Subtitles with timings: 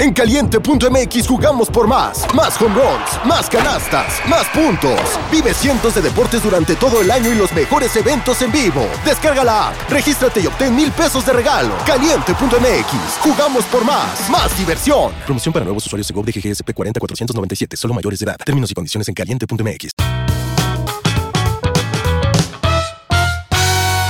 [0.00, 2.24] En caliente.mx jugamos por más.
[2.34, 4.98] Más home runs, más canastas, más puntos.
[5.30, 8.88] Vive cientos de deportes durante todo el año y los mejores eventos en vivo.
[9.04, 11.74] Descarga la app, regístrate y obtén mil pesos de regalo.
[11.84, 14.30] Caliente.mx, jugamos por más.
[14.30, 15.12] Más diversión.
[15.26, 18.36] Promoción para nuevos usuarios de GOV de GGSP 40497, solo mayores de edad.
[18.42, 19.90] Términos y condiciones en caliente.mx.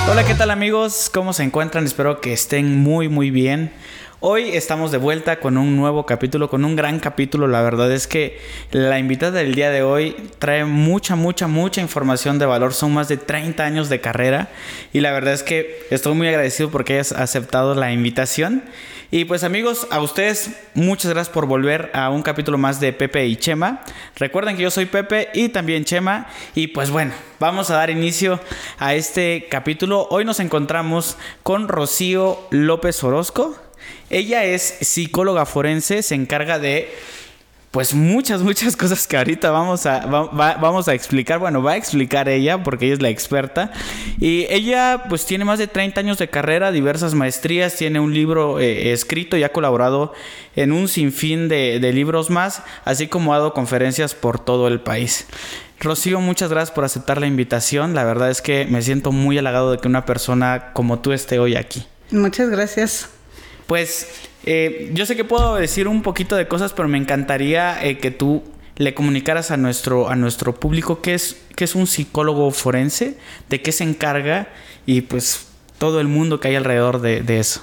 [0.08, 1.10] Hola, ¿qué tal amigos?
[1.12, 1.84] ¿Cómo se encuentran?
[1.84, 3.72] Espero que estén muy muy bien.
[4.22, 7.46] Hoy estamos de vuelta con un nuevo capítulo, con un gran capítulo.
[7.46, 8.38] La verdad es que
[8.70, 12.74] la invitada del día de hoy trae mucha, mucha, mucha información de valor.
[12.74, 14.50] Son más de 30 años de carrera
[14.92, 18.62] y la verdad es que estoy muy agradecido porque hayas aceptado la invitación.
[19.10, 23.26] Y pues amigos, a ustedes muchas gracias por volver a un capítulo más de Pepe
[23.26, 23.80] y Chema.
[24.16, 26.26] Recuerden que yo soy Pepe y también Chema.
[26.54, 28.38] Y pues bueno, vamos a dar inicio
[28.78, 30.08] a este capítulo.
[30.10, 33.56] Hoy nos encontramos con Rocío López Orozco.
[34.10, 36.90] Ella es psicóloga forense, se encarga de
[37.70, 41.38] pues muchas, muchas cosas que ahorita vamos a, vamos a explicar.
[41.38, 43.70] Bueno, va a explicar ella porque ella es la experta.
[44.18, 48.58] Y ella pues tiene más de 30 años de carrera, diversas maestrías, tiene un libro
[48.58, 50.12] eh, escrito y ha colaborado
[50.56, 54.80] en un sinfín de, de libros más, así como ha dado conferencias por todo el
[54.80, 55.26] país.
[55.78, 57.94] Rocío, muchas gracias por aceptar la invitación.
[57.94, 61.38] La verdad es que me siento muy halagado de que una persona como tú esté
[61.38, 61.86] hoy aquí.
[62.10, 63.08] Muchas gracias.
[63.70, 64.08] Pues
[64.46, 68.10] eh, yo sé que puedo decir un poquito de cosas, pero me encantaría eh, que
[68.10, 68.42] tú
[68.74, 73.16] le comunicaras a nuestro, a nuestro público qué es, qué es un psicólogo forense,
[73.48, 74.48] de qué se encarga
[74.86, 75.46] y pues
[75.78, 77.62] todo el mundo que hay alrededor de, de eso.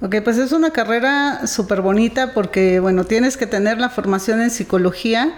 [0.00, 4.50] Ok, pues es una carrera súper bonita porque, bueno, tienes que tener la formación en
[4.50, 5.32] psicología,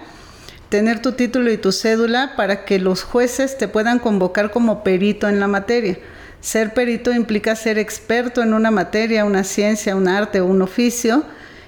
[0.69, 5.29] tener tu título y tu cédula para que los jueces te puedan convocar como perito
[5.29, 5.99] en la materia.
[6.43, 11.23] Ser perito implica ser experto en una materia, una ciencia, un arte o un oficio.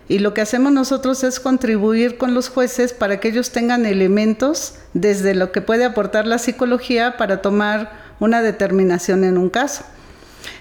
[0.10, 4.76] Y lo que hacemos nosotros es contribuir con los jueces para que ellos tengan elementos
[4.94, 9.86] desde lo que puede aportar la psicología para tomar una determinación en un caso.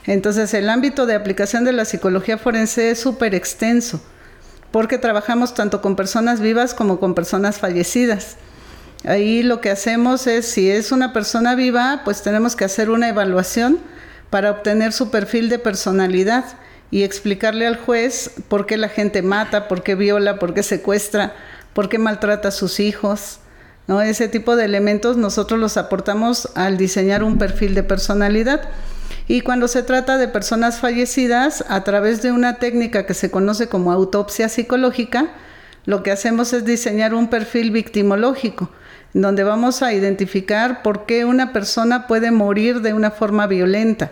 [0.06, 4.00] Entonces el ámbito de aplicación de la psicología forense es súper extenso,
[4.70, 8.36] porque trabajamos tanto con personas vivas como con personas fallecidas.
[9.04, 13.08] Ahí lo que hacemos es, si es una persona viva, pues tenemos que hacer una
[13.08, 13.78] evaluación
[14.30, 16.44] para obtener su perfil de personalidad
[16.90, 21.34] y explicarle al juez por qué la gente mata, por qué viola, por qué secuestra,
[21.72, 23.40] por qué maltrata a sus hijos.
[23.86, 24.00] ¿no?
[24.00, 28.68] Ese tipo de elementos nosotros los aportamos al diseñar un perfil de personalidad.
[29.26, 33.68] Y cuando se trata de personas fallecidas, a través de una técnica que se conoce
[33.68, 35.32] como autopsia psicológica,
[35.86, 38.70] lo que hacemos es diseñar un perfil victimológico
[39.14, 44.10] donde vamos a identificar por qué una persona puede morir de una forma violenta.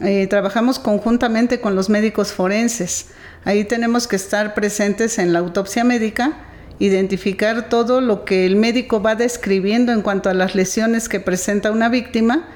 [0.00, 3.06] Eh, trabajamos conjuntamente con los médicos forenses.
[3.44, 6.32] Ahí tenemos que estar presentes en la autopsia médica,
[6.80, 11.70] identificar todo lo que el médico va describiendo en cuanto a las lesiones que presenta
[11.70, 12.48] una víctima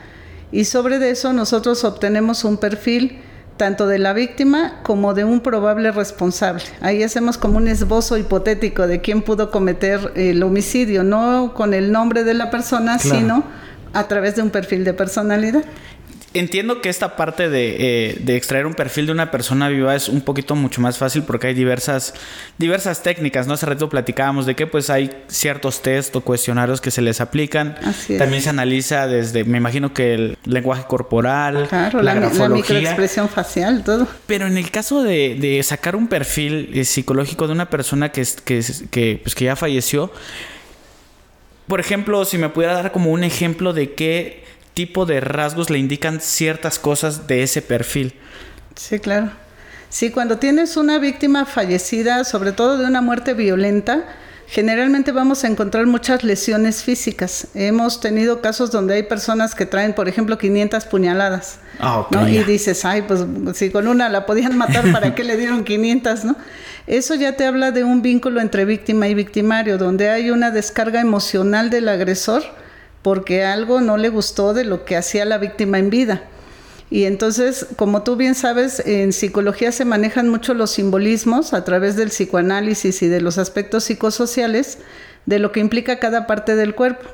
[0.53, 3.21] y sobre eso nosotros obtenemos un perfil
[3.61, 6.63] tanto de la víctima como de un probable responsable.
[6.81, 11.93] Ahí hacemos como un esbozo hipotético de quién pudo cometer el homicidio, no con el
[11.93, 13.45] nombre de la persona, sino
[13.93, 15.63] a través de un perfil de personalidad.
[16.33, 17.77] Entiendo que esta parte de,
[18.11, 21.25] eh, de, extraer un perfil de una persona viva es un poquito mucho más fácil
[21.25, 22.15] porque hay diversas,
[22.57, 23.55] diversas técnicas, ¿no?
[23.55, 27.77] Hace rato platicábamos de que pues hay ciertos test o cuestionarios que se les aplican.
[28.17, 33.83] También se analiza desde, me imagino que el lenguaje corporal, claro, la, la, microexpresión facial,
[33.83, 34.07] todo.
[34.29, 38.25] Pero en el caso de, de sacar un perfil eh, psicológico de una persona que,
[38.45, 40.13] que, que, pues, que ya falleció,
[41.67, 44.45] por ejemplo, si me pudiera dar como un ejemplo de qué
[44.75, 48.15] tipo de rasgos le indican ciertas cosas de ese perfil.
[48.77, 49.31] Sí, claro.
[49.89, 54.05] Sí, cuando tienes una víctima fallecida, sobre todo de una muerte violenta,
[54.47, 57.49] generalmente vamos a encontrar muchas lesiones físicas.
[57.55, 61.59] Hemos tenido casos donde hay personas que traen, por ejemplo, 500 puñaladas.
[61.81, 65.37] Ah, okay, Y dices, ay, pues si con una la podían matar, ¿para qué le
[65.37, 66.25] dieron 500?
[66.25, 66.37] ¿no?
[66.87, 71.01] Eso ya te habla de un vínculo entre víctima y victimario, donde hay una descarga
[71.01, 72.43] emocional del agresor
[73.03, 76.25] porque algo no le gustó de lo que hacía la víctima en vida.
[76.91, 81.95] Y entonces, como tú bien sabes, en psicología se manejan mucho los simbolismos a través
[81.95, 84.79] del psicoanálisis y de los aspectos psicosociales
[85.25, 87.09] de lo que implica cada parte del cuerpo.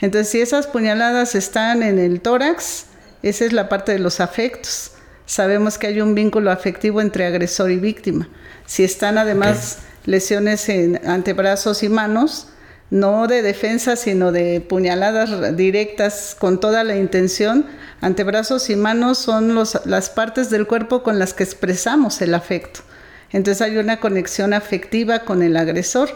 [0.00, 2.86] Entonces, si esas puñaladas están en el tórax,
[3.22, 4.90] esa es la parte de los afectos.
[5.26, 8.28] Sabemos que hay un vínculo afectivo entre agresor y víctima.
[8.66, 12.48] Si están además lesiones en antebrazos y manos,
[12.94, 17.66] no de defensa, sino de puñaladas directas con toda la intención.
[18.00, 19.52] Antebrazos y manos son
[19.84, 22.82] las partes del cuerpo con las que expresamos el afecto.
[23.32, 26.08] Entonces hay una conexión afectiva con el agresor.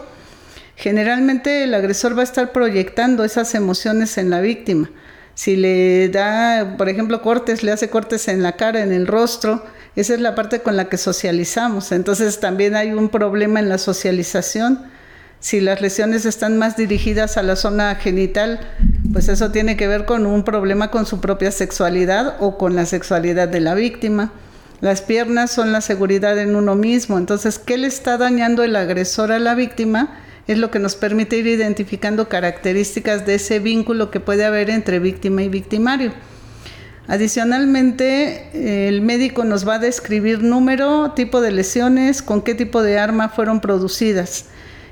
[0.77, 4.89] Generalmente el agresor va a estar proyectando esas emociones en la víctima.
[5.35, 9.65] Si le da, por ejemplo, cortes, le hace cortes en la cara, en el rostro,
[9.97, 11.91] esa es la parte con la que socializamos.
[11.91, 14.97] Entonces también hay un problema en la socialización.
[15.39, 18.59] Si las lesiones están más dirigidas a la zona genital,
[19.13, 22.85] pues eso tiene que ver con un problema con su propia sexualidad o con la
[22.85, 24.33] sexualidad de la víctima.
[24.81, 27.17] Las piernas son la seguridad en uno mismo.
[27.17, 30.19] Entonces, ¿qué le está dañando el agresor a la víctima?
[30.47, 34.99] Es lo que nos permite ir identificando características de ese vínculo que puede haber entre
[34.99, 36.11] víctima y victimario.
[37.07, 42.99] Adicionalmente, el médico nos va a describir número, tipo de lesiones, con qué tipo de
[42.99, 44.45] arma fueron producidas.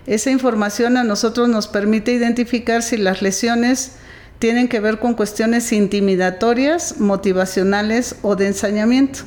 [0.07, 3.97] Esa información a nosotros nos permite identificar si las lesiones
[4.39, 9.19] tienen que ver con cuestiones intimidatorias, motivacionales o de ensañamiento.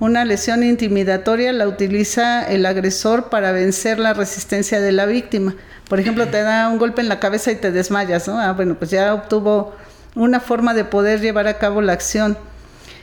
[0.00, 5.54] Una lesión intimidatoria la utiliza el agresor para vencer la resistencia de la víctima.
[5.90, 8.40] Por ejemplo, te da un golpe en la cabeza y te desmayas, ¿no?
[8.40, 9.74] Ah, bueno, pues ya obtuvo
[10.14, 12.38] una forma de poder llevar a cabo la acción.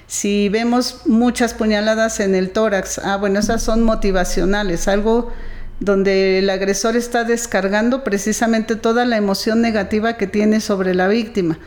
[0.08, 5.32] Si vemos muchas puñaladas en el tórax, ah, bueno, esas son motivacionales, algo
[5.82, 11.58] donde el agresor está descargando precisamente toda la emoción negativa que tiene sobre la víctima.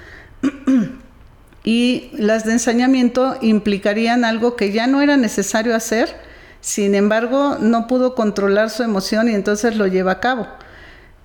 [1.65, 6.15] y las de ensañamiento implicarían algo que ya no era necesario hacer,
[6.61, 10.47] sin embargo, no pudo controlar su emoción y entonces lo lleva a cabo.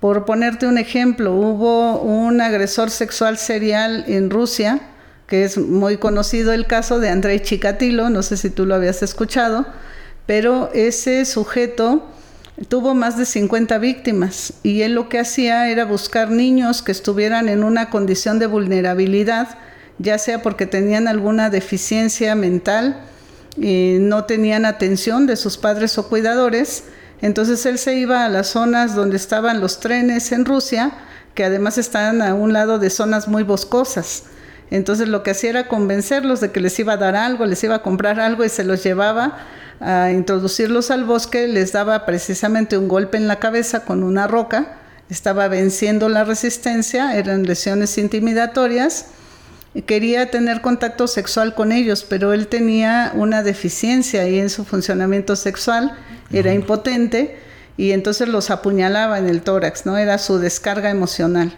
[0.00, 4.80] Por ponerte un ejemplo, hubo un agresor sexual serial en Rusia,
[5.28, 9.02] que es muy conocido el caso de Andrei Chikatilo, no sé si tú lo habías
[9.04, 9.64] escuchado,
[10.26, 12.09] pero ese sujeto
[12.68, 17.48] tuvo más de 50 víctimas y él lo que hacía era buscar niños que estuvieran
[17.48, 19.58] en una condición de vulnerabilidad,
[19.98, 23.04] ya sea porque tenían alguna deficiencia mental,
[23.56, 26.84] y no tenían atención de sus padres o cuidadores,
[27.20, 30.92] entonces él se iba a las zonas donde estaban los trenes en Rusia,
[31.34, 34.24] que además estaban a un lado de zonas muy boscosas.
[34.70, 37.76] Entonces lo que hacía era convencerlos de que les iba a dar algo, les iba
[37.76, 39.38] a comprar algo y se los llevaba
[39.80, 44.76] a introducirlos al bosque, les daba precisamente un golpe en la cabeza con una roca,
[45.08, 49.06] estaba venciendo la resistencia, eran lesiones intimidatorias
[49.86, 55.36] quería tener contacto sexual con ellos, pero él tenía una deficiencia ahí en su funcionamiento
[55.36, 55.96] sexual,
[56.32, 57.38] era impotente
[57.76, 59.96] y entonces los apuñalaba en el tórax, ¿no?
[59.96, 61.52] Era su descarga emocional.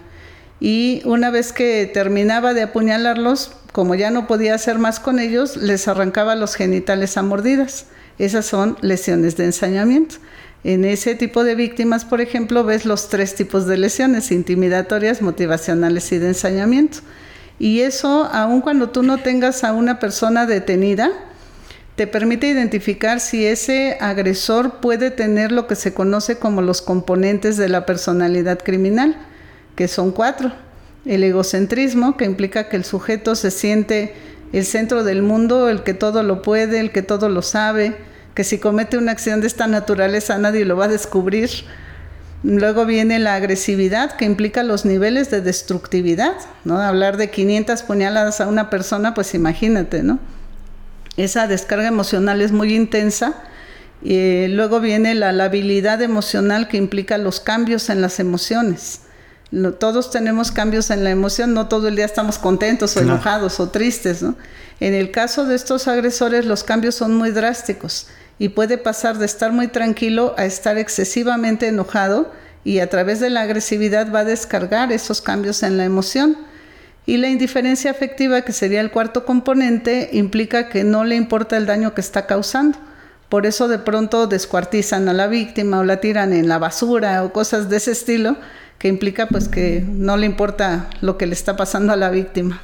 [0.64, 5.56] Y una vez que terminaba de apuñalarlos, como ya no podía hacer más con ellos,
[5.56, 7.86] les arrancaba los genitales a mordidas.
[8.16, 10.18] Esas son lesiones de ensañamiento.
[10.62, 16.12] En ese tipo de víctimas, por ejemplo, ves los tres tipos de lesiones, intimidatorias, motivacionales
[16.12, 16.98] y de ensañamiento.
[17.58, 21.10] Y eso, aun cuando tú no tengas a una persona detenida,
[21.96, 27.56] te permite identificar si ese agresor puede tener lo que se conoce como los componentes
[27.56, 29.16] de la personalidad criminal,
[29.76, 30.52] que son cuatro.
[31.04, 34.14] El egocentrismo, que implica que el sujeto se siente
[34.52, 37.96] el centro del mundo, el que todo lo puede, el que todo lo sabe,
[38.34, 41.50] que si comete una acción de esta naturaleza nadie lo va a descubrir.
[42.44, 46.34] Luego viene la agresividad, que implica los niveles de destructividad,
[46.64, 46.80] ¿no?
[46.80, 50.18] Hablar de 500 puñaladas a una persona, pues imagínate, ¿no?
[51.16, 53.34] Esa descarga emocional es muy intensa.
[54.02, 59.02] Y luego viene la labilidad emocional que implica los cambios en las emociones.
[59.78, 63.68] Todos tenemos cambios en la emoción, no todo el día estamos contentos o enojados o
[63.68, 64.22] tristes.
[64.22, 64.34] ¿no?
[64.80, 68.06] En el caso de estos agresores, los cambios son muy drásticos
[68.38, 72.32] y puede pasar de estar muy tranquilo a estar excesivamente enojado
[72.64, 76.38] y a través de la agresividad va a descargar esos cambios en la emoción.
[77.04, 81.66] Y la indiferencia afectiva, que sería el cuarto componente, implica que no le importa el
[81.66, 82.78] daño que está causando.
[83.28, 87.32] Por eso de pronto descuartizan a la víctima o la tiran en la basura o
[87.32, 88.36] cosas de ese estilo,
[88.82, 92.62] que implica pues que no le importa lo que le está pasando a la víctima.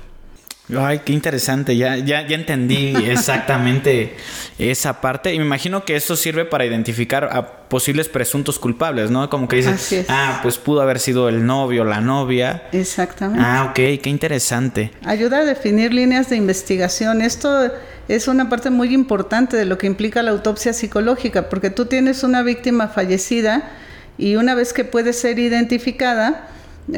[0.77, 1.77] Ay, qué interesante.
[1.77, 4.17] Ya, ya, ya entendí exactamente
[4.59, 5.33] esa parte.
[5.33, 9.31] Y me imagino que eso sirve para identificar a posibles presuntos culpables, ¿no?
[9.31, 12.65] Como que dices, ah, pues pudo haber sido el novio, la novia.
[12.73, 13.45] Exactamente.
[13.47, 14.91] Ah, ok, qué interesante.
[15.05, 17.23] Ayuda a definir líneas de investigación.
[17.23, 17.71] Esto
[18.09, 22.25] es una parte muy importante de lo que implica la autopsia psicológica, porque tú tienes
[22.25, 23.71] una víctima fallecida
[24.19, 26.49] y una vez que puede ser identificada,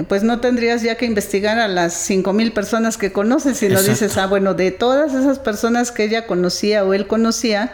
[0.09, 4.27] pues no tendrías ya que investigar a las mil personas que conoces, sino dices, ah,
[4.27, 7.71] bueno, de todas esas personas que ella conocía o él conocía,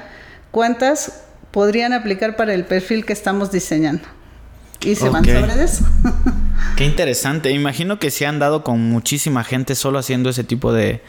[0.50, 1.22] ¿cuántas
[1.52, 4.02] podrían aplicar para el perfil que estamos diseñando?
[4.80, 5.84] Y se van sobre eso.
[6.76, 7.50] Qué interesante.
[7.50, 11.00] Imagino que se han dado con muchísima gente solo haciendo ese tipo de,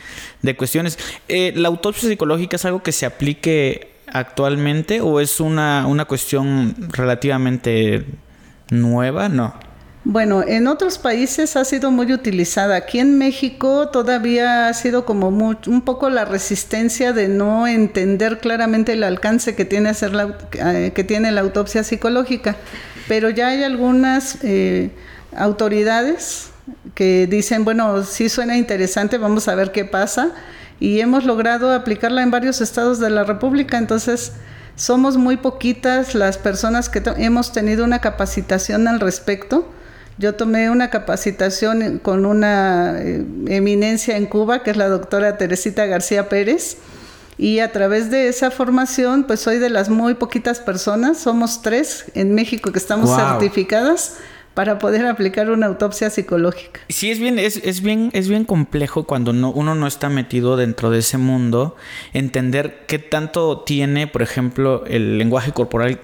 [0.42, 0.98] de cuestiones.
[1.28, 6.76] Eh, ¿La autopsia psicológica es algo que se aplique actualmente o es una, una cuestión
[6.92, 8.06] relativamente
[8.70, 9.30] nueva?
[9.30, 9.54] No.
[10.10, 12.78] Bueno, en otros países ha sido muy utilizada.
[12.78, 18.94] Aquí en México todavía ha sido como un poco la resistencia de no entender claramente
[18.94, 22.56] el alcance que tiene, hacer la, eh, que tiene la autopsia psicológica.
[23.10, 24.92] Pero ya hay algunas eh,
[25.36, 26.52] autoridades
[26.96, 30.32] que dicen, bueno, sí suena interesante, vamos a ver qué pasa.
[30.80, 33.78] Y hemos logrado aplicarla en varios estados de la República.
[33.78, 34.32] Entonces,
[34.78, 39.68] somos muy poquitas las personas que hemos tenido una capacitación al respecto.
[40.20, 45.86] Yo tomé una capacitación con una eh, eminencia en Cuba, que es la doctora Teresita
[45.88, 46.78] García Pérez,
[47.40, 52.06] y a través de esa formación, pues soy de las muy poquitas personas, somos tres
[52.14, 54.18] en México que estamos certificadas
[54.58, 56.80] para poder aplicar una autopsia psicológica.
[56.90, 60.58] Sí, es bien, es, es bien, es bien complejo cuando no, uno no está metido
[60.58, 61.76] dentro de ese mundo,
[62.12, 66.00] entender qué tanto tiene, por ejemplo, el lenguaje corporal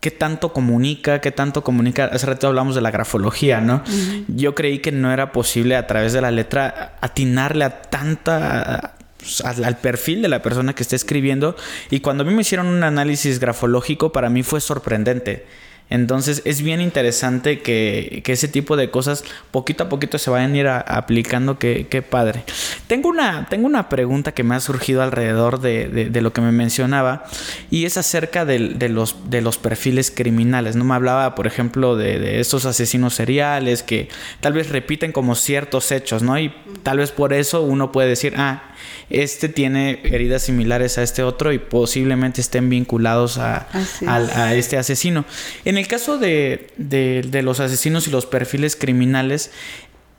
[0.00, 2.10] qué tanto comunica, qué tanto comunica.
[2.12, 3.84] Hace rato hablamos de la grafología, ¿no?
[4.28, 8.96] Yo creí que no era posible a través de la letra atinarle a tanta
[9.44, 11.56] al, perfil de la persona que está escribiendo
[11.90, 15.46] y cuando a mí me hicieron un análisis grafológico para mí fue sorprendente
[15.90, 20.56] entonces es bien interesante que, ese tipo de cosas poquito a poquito se vayan a
[20.56, 21.58] ir aplicando.
[21.58, 22.44] Qué, padre.
[22.86, 27.24] Tengo una, tengo una pregunta que me ha surgido alrededor de, lo que me mencionaba
[27.70, 30.76] y es acerca de, los, de los perfiles criminales.
[30.76, 34.08] No me hablaba, por ejemplo, de, estos asesinos seriales que
[34.40, 36.38] tal vez repiten como ciertos hechos, ¿no?
[36.38, 36.54] Y
[36.84, 38.69] tal vez por eso uno puede decir, ah,
[39.10, 43.68] este tiene heridas similares a este otro y posiblemente estén vinculados a,
[44.06, 45.24] a este asesino.
[45.64, 49.50] En el caso de, de, los asesinos y los perfiles criminales,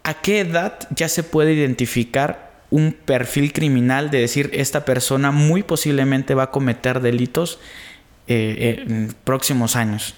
[0.03, 5.63] ¿a qué edad ya se puede identificar un perfil criminal de decir esta persona muy
[5.63, 7.59] posiblemente va a cometer delitos
[8.27, 10.15] eh, en próximos años?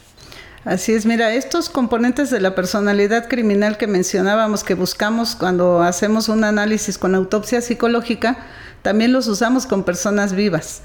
[0.66, 6.30] Así es, mira, estos componentes de la personalidad criminal que mencionábamos, que buscamos cuando hacemos
[6.30, 8.38] un análisis con autopsia psicológica,
[8.82, 10.82] también los usamos con personas vivas.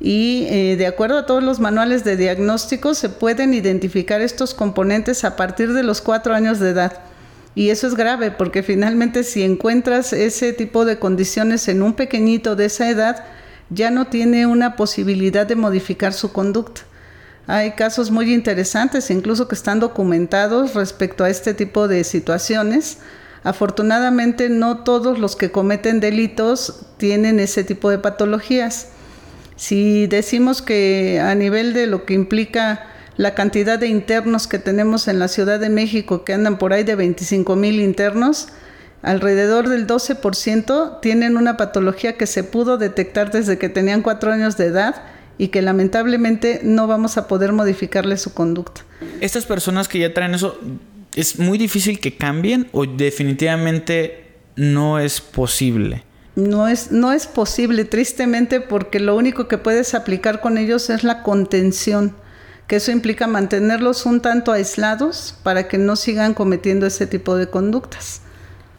[0.00, 5.22] Y eh, de acuerdo a todos los manuales de diagnóstico, se pueden identificar estos componentes
[5.22, 6.98] a partir de los cuatro años de edad.
[7.54, 12.56] Y eso es grave porque finalmente si encuentras ese tipo de condiciones en un pequeñito
[12.56, 13.24] de esa edad,
[13.70, 16.82] ya no tiene una posibilidad de modificar su conducta.
[17.46, 22.98] Hay casos muy interesantes, incluso que están documentados respecto a este tipo de situaciones.
[23.42, 28.88] Afortunadamente no todos los que cometen delitos tienen ese tipo de patologías.
[29.56, 35.08] Si decimos que a nivel de lo que implica la cantidad de internos que tenemos
[35.08, 38.48] en la Ciudad de México, que andan por ahí de 25 mil internos,
[39.02, 44.56] alrededor del 12% tienen una patología que se pudo detectar desde que tenían cuatro años
[44.56, 45.02] de edad
[45.38, 48.82] y que lamentablemente no vamos a poder modificarle su conducta.
[49.20, 50.58] Estas personas que ya traen eso,
[51.14, 56.04] ¿es muy difícil que cambien o definitivamente no es posible?
[56.34, 61.04] No es, no es posible, tristemente, porque lo único que puedes aplicar con ellos es
[61.04, 62.14] la contención,
[62.66, 67.48] que eso implica mantenerlos un tanto aislados para que no sigan cometiendo ese tipo de
[67.48, 68.22] conductas.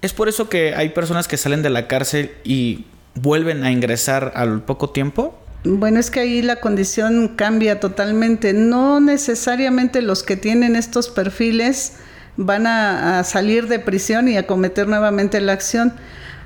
[0.01, 4.33] Es por eso que hay personas que salen de la cárcel y vuelven a ingresar
[4.35, 5.39] al poco tiempo.
[5.65, 8.53] Bueno, es que ahí la condición cambia totalmente.
[8.53, 11.93] No necesariamente los que tienen estos perfiles
[12.35, 15.93] van a, salir de prisión y a cometer nuevamente la acción.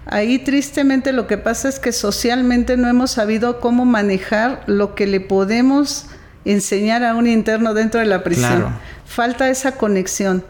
[0.05, 5.07] Ahí tristemente lo que pasa es que socialmente no hemos sabido cómo manejar lo que
[5.07, 6.05] le podemos
[6.45, 8.67] enseñar a un interno dentro de la prisión.
[9.05, 10.43] Falta esa conexión.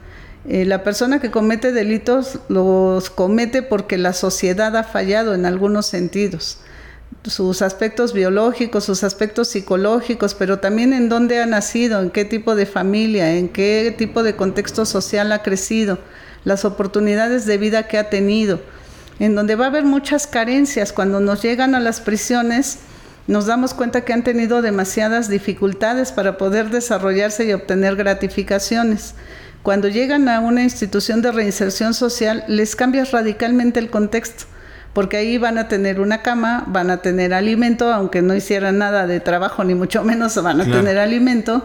[0.48, 5.88] Eh, la persona que comete delitos los comete porque la sociedad ha fallado en algunos
[5.88, 6.60] sentidos
[7.24, 12.56] sus aspectos biológicos, sus aspectos psicológicos, pero también en dónde ha nacido, en qué tipo
[12.56, 16.00] de familia, en qué tipo de contexto social ha crecido,
[16.46, 18.62] las oportunidades de vida que ha tenido,
[19.20, 20.94] en donde va a haber muchas carencias.
[20.94, 22.80] Cuando nos llegan a las prisiones,
[23.28, 29.16] nos damos cuenta que han tenido demasiadas dificultades para poder desarrollarse y obtener gratificaciones.
[29.64, 34.46] Cuando llegan a una institución de reinserción social, les cambia radicalmente el contexto
[34.98, 39.06] porque ahí van a tener una cama, van a tener alimento, aunque no hicieran nada
[39.06, 41.63] de trabajo, ni mucho menos van a tener alimento.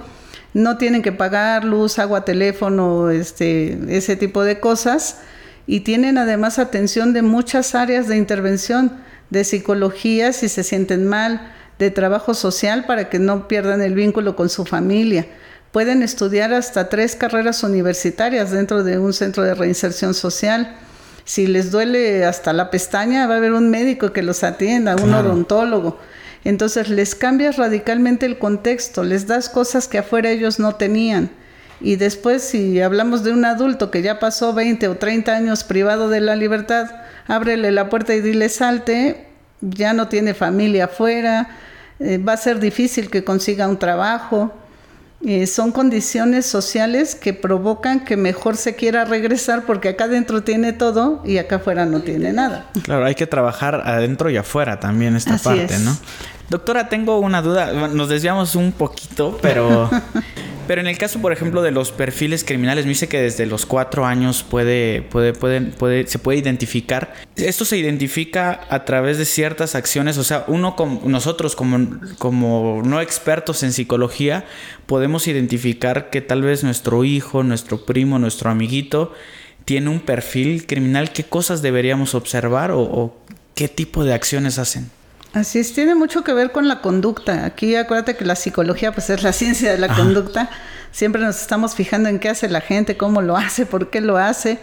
[0.52, 5.20] No tienen que pagar luz, agua, teléfono, este, ese tipo de cosas.
[5.66, 8.92] Y tienen además atención de muchas áreas de intervención,
[9.30, 11.40] de psicología si se sienten mal,
[11.78, 15.24] de trabajo social para que no pierdan el vínculo con su familia.
[15.70, 20.76] Pueden estudiar hasta tres carreras universitarias dentro de un centro de reinserción social
[21.24, 25.14] si les duele hasta la pestaña, va a haber un médico que los atienda, un
[25.14, 25.98] odontólogo.
[26.44, 31.30] Entonces les cambias radicalmente el contexto, les das cosas que afuera ellos no tenían.
[31.80, 36.08] Y después, si hablamos de un adulto que ya pasó 20 o 30 años privado
[36.08, 36.90] de la libertad,
[37.26, 39.26] ábrele la puerta y dile salte,
[39.60, 41.48] ya no tiene familia afuera,
[41.98, 44.52] eh, va a ser difícil que consiga un trabajo.
[45.24, 50.72] Eh, son condiciones sociales que provocan que mejor se quiera regresar porque acá adentro tiene
[50.72, 52.66] todo y acá afuera no tiene nada.
[52.82, 55.96] Claro, hay que trabajar adentro y afuera también esta parte, ¿no?
[56.48, 57.88] Doctora, tengo una duda.
[57.88, 59.88] Nos desviamos un poquito, pero
[60.66, 63.66] Pero en el caso, por ejemplo, de los perfiles criminales, me dice que desde los
[63.66, 67.14] cuatro años puede, puede, puede, se puede identificar.
[67.34, 70.18] Esto se identifica a través de ciertas acciones.
[70.18, 74.44] O sea, uno como nosotros como, como no expertos en psicología,
[74.86, 79.12] podemos identificar que tal vez nuestro hijo, nuestro primo, nuestro amiguito
[79.64, 81.12] tiene un perfil criminal.
[81.12, 83.16] ¿Qué cosas deberíamos observar o, o
[83.56, 84.90] qué tipo de acciones hacen?
[85.32, 87.46] Así es, tiene mucho que ver con la conducta.
[87.46, 90.50] Aquí acuérdate que la psicología pues es la ciencia de la conducta.
[90.90, 94.18] Siempre nos estamos fijando en qué hace la gente, cómo lo hace, por qué lo
[94.18, 94.58] hace.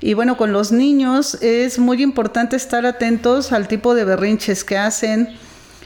[0.00, 4.78] Y bueno, con los niños es muy importante estar atentos al tipo de berrinches que
[4.78, 5.36] hacen,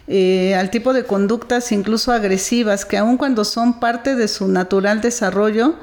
[0.06, 5.00] eh, al tipo de conductas incluso agresivas, que aun cuando son parte de su natural
[5.00, 5.76] desarrollo,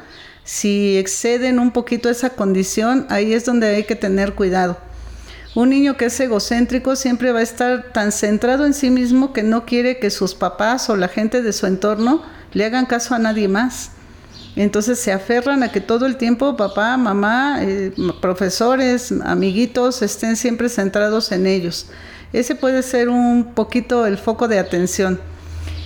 [0.44, 4.78] si exceden un poquito esa condición, ahí es donde hay que tener cuidado.
[5.56, 9.42] Un niño que es egocéntrico siempre va a estar tan centrado en sí mismo que
[9.42, 12.22] no quiere que sus papás o la gente de su entorno
[12.54, 13.92] le hagan caso a nadie más.
[14.56, 17.92] Entonces se aferran a que todo el tiempo papá, mamá, eh,
[18.22, 21.88] profesores, amiguitos estén siempre centrados en ellos.
[22.32, 25.20] Ese puede ser un poquito el foco de atención.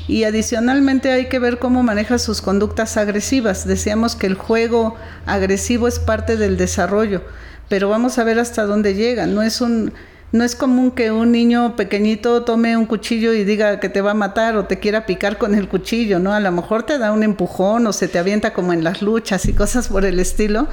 [0.09, 3.65] Y adicionalmente hay que ver cómo maneja sus conductas agresivas.
[3.65, 7.21] Decíamos que el juego agresivo es parte del desarrollo
[7.69, 9.25] pero vamos a ver hasta dónde llega.
[9.27, 9.93] No es un
[10.33, 14.11] no es común que un niño pequeñito tome un cuchillo y diga que te va
[14.11, 16.33] a matar o te quiera picar con el cuchillo, ¿no?
[16.33, 19.45] A lo mejor te da un empujón o se te avienta como en las luchas
[19.45, 20.67] y cosas por el estilo,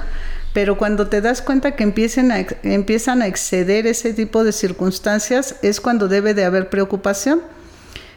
[0.51, 5.55] pero cuando te das cuenta que empiecen a, empiezan a exceder ese tipo de circunstancias
[5.61, 7.41] es cuando debe de haber preocupación.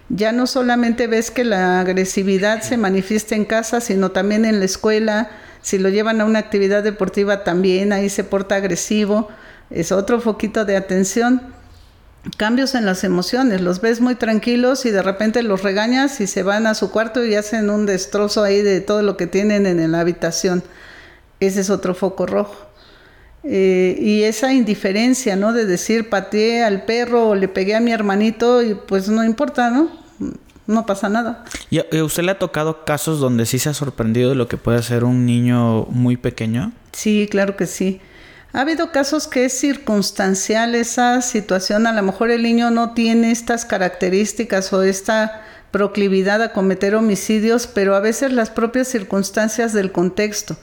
[0.08, 4.64] Ya no solamente ves que la agresividad se manifiesta en casa, sino también en la
[4.64, 5.28] escuela,
[5.64, 9.30] si lo llevan a una actividad deportiva también, ahí se porta agresivo,
[9.70, 11.40] es otro foquito de atención.
[12.36, 16.42] Cambios en las emociones, los ves muy tranquilos y de repente los regañas y se
[16.42, 19.90] van a su cuarto y hacen un destrozo ahí de todo lo que tienen en
[19.90, 20.62] la habitación.
[21.40, 22.66] Ese es otro foco rojo.
[23.42, 25.54] Eh, y esa indiferencia, ¿no?
[25.54, 29.70] De decir, pateé al perro o le pegué a mi hermanito y pues no importa,
[29.70, 30.03] ¿no?
[30.66, 31.44] No pasa nada.
[31.70, 34.56] ¿Y a usted le ha tocado casos donde sí se ha sorprendido de lo que
[34.56, 36.72] puede hacer un niño muy pequeño?
[36.92, 38.00] Sí, claro que sí.
[38.52, 43.32] Ha habido casos que es circunstancial esa situación, a lo mejor el niño no tiene
[43.32, 49.90] estas características o esta proclividad a cometer homicidios, pero a veces las propias circunstancias del
[49.90, 50.56] contexto.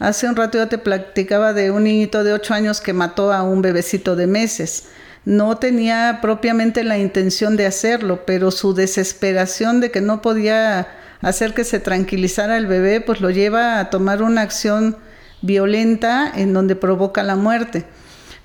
[0.00, 3.44] Hace un rato yo te platicaba de un niñito de 8 años que mató a
[3.44, 4.86] un bebecito de meses
[5.24, 10.88] no tenía propiamente la intención de hacerlo, pero su desesperación de que no podía
[11.20, 14.96] hacer que se tranquilizara el bebé, pues lo lleva a tomar una acción
[15.42, 17.84] violenta en donde provoca la muerte.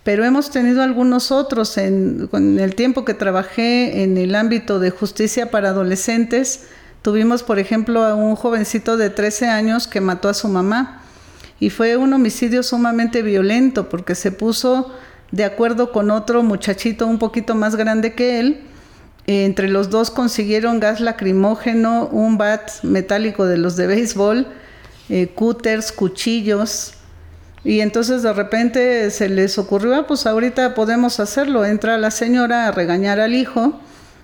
[0.04, 5.50] Pero hemos tenido algunos otros en, el tiempo que trabajé en el ámbito de justicia
[5.50, 6.66] para adolescentes.
[7.02, 11.02] Tuvimos, por ejemplo, a un jovencito de 13 años que mató a su mamá.
[11.60, 14.94] Y fue un homicidio sumamente violento porque se puso
[15.34, 18.62] de acuerdo con otro muchachito un poquito más grande que él.
[19.26, 24.46] entre los dos consiguieron gas lacrimógeno, un bat metálico de los de béisbol,
[25.10, 26.94] eh, cúters, cuchillos.
[27.64, 31.66] Y entonces de repente se les ocurrió, ah, pues ahorita podemos hacerlo.
[31.66, 33.80] Entra la señora a regañar al hijo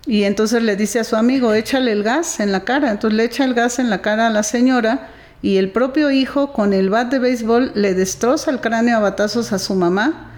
[0.06, 2.91] y entonces le dice a su amigo, échale el gas en la cara.
[2.91, 5.08] Entonces le echa el gas en la cara a la señora
[5.41, 9.54] y el propio hijo con el bat de béisbol le destroza el cráneo a batazos
[9.54, 10.28] a su mamá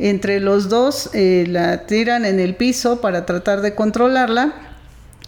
[0.00, 4.54] entre los dos eh, la tiran en el piso para tratar de controlarla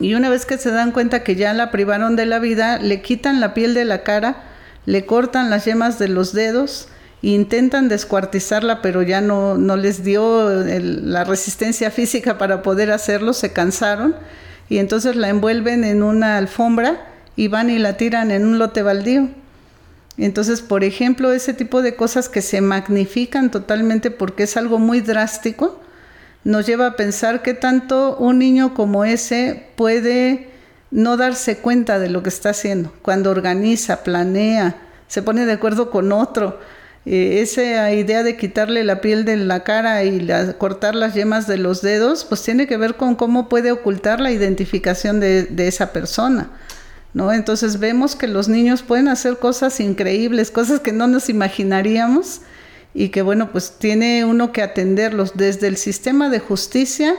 [0.01, 3.03] y una vez que se dan cuenta que ya la privaron de la vida, le
[3.03, 4.43] quitan la piel de la cara,
[4.87, 6.89] le cortan las yemas de los dedos,
[7.21, 13.53] intentan descuartizarla, pero ya no, no les dio la resistencia física para poder hacerlo, se
[13.53, 14.17] cansaron
[14.69, 17.07] y entonces la envuelven en una alfombra
[17.37, 19.29] y van y la tiran en un lote baldío.
[20.19, 25.01] Entonces, por ejemplo, ese tipo de cosas que se magnifican totalmente porque es algo muy
[25.01, 25.81] drástico,
[26.45, 30.49] nos lleva a pensar que tanto un niño como ese puede
[30.91, 32.93] no darse cuenta de lo que está haciendo.
[33.01, 34.77] Cuando organiza, planea,
[35.09, 36.59] se pone de acuerdo con otro,
[37.07, 41.57] eh, esa idea de quitarle la piel de la cara y cortar las yemas de
[41.57, 45.93] los dedos, pues tiene que ver con cómo puede ocultar la identificación de, de esa
[45.93, 46.51] persona.
[47.15, 47.33] ¿No?
[47.33, 52.41] Entonces vemos que los niños pueden hacer cosas increíbles, cosas que no nos imaginaríamos
[52.95, 57.15] y que bueno, pues tiene uno que atenderlos desde el sistema de justicia,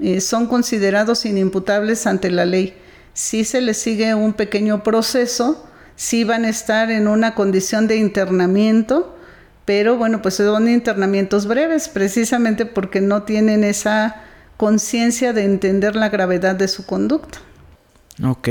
[0.00, 2.74] eh, son considerados inimputables ante la ley.
[3.12, 7.96] Si se les sigue un pequeño proceso, si van a estar en una condición de
[7.96, 9.16] internamiento,
[9.64, 14.22] pero bueno, pues son internamientos breves, precisamente porque no tienen esa
[14.56, 17.38] conciencia de entender la gravedad de su conducta.
[18.22, 18.48] Ok.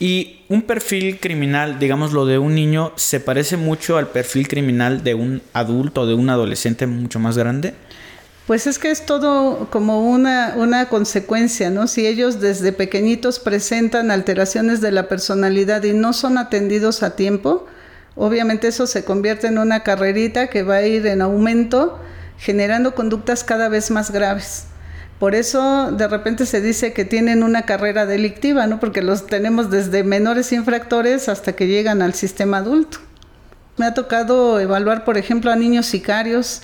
[0.00, 5.04] ¿Y un perfil criminal, digamos lo de un niño, se parece mucho al perfil criminal
[5.04, 7.74] de un adulto o de un adolescente mucho más grande?
[8.46, 11.86] Pues es que es todo como una, una consecuencia, ¿no?
[11.86, 17.66] Si ellos desde pequeñitos presentan alteraciones de la personalidad y no son atendidos a tiempo,
[18.16, 22.00] obviamente eso se convierte en una carrerita que va a ir en aumento,
[22.38, 24.66] generando conductas cada vez más graves.
[25.22, 28.80] Por eso de repente se dice que tienen una carrera delictiva, ¿no?
[28.80, 32.98] Porque los tenemos desde menores infractores hasta que llegan al sistema adulto.
[33.76, 36.62] Me ha tocado evaluar, por ejemplo, a niños sicarios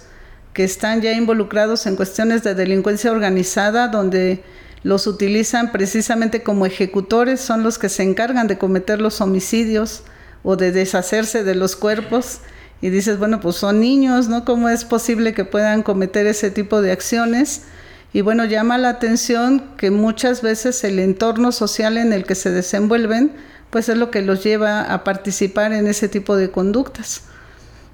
[0.55, 4.43] que están ya involucrados en cuestiones de delincuencia organizada, donde
[4.83, 10.03] los utilizan precisamente como ejecutores, son los que se encargan de cometer los homicidios
[10.43, 12.41] o de deshacerse de los cuerpos.
[12.81, 14.45] Y dices, bueno, pues son niños, ¿no?
[14.45, 17.63] ¿Cómo es posible que puedan cometer ese tipo de acciones?
[18.13, 22.51] Y bueno, llama la atención que muchas veces el entorno social en el que se
[22.51, 23.33] desenvuelven,
[23.71, 27.23] pues es lo que los lleva a participar en ese tipo de conductas.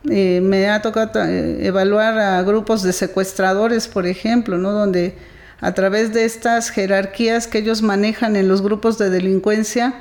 [0.09, 4.70] Eh, me ha tocado eh, evaluar a grupos de secuestradores, por ejemplo, ¿no?
[4.70, 5.16] donde
[5.61, 9.94] a través de estas jerarquías que ellos manejan en los grupos de delincuencia,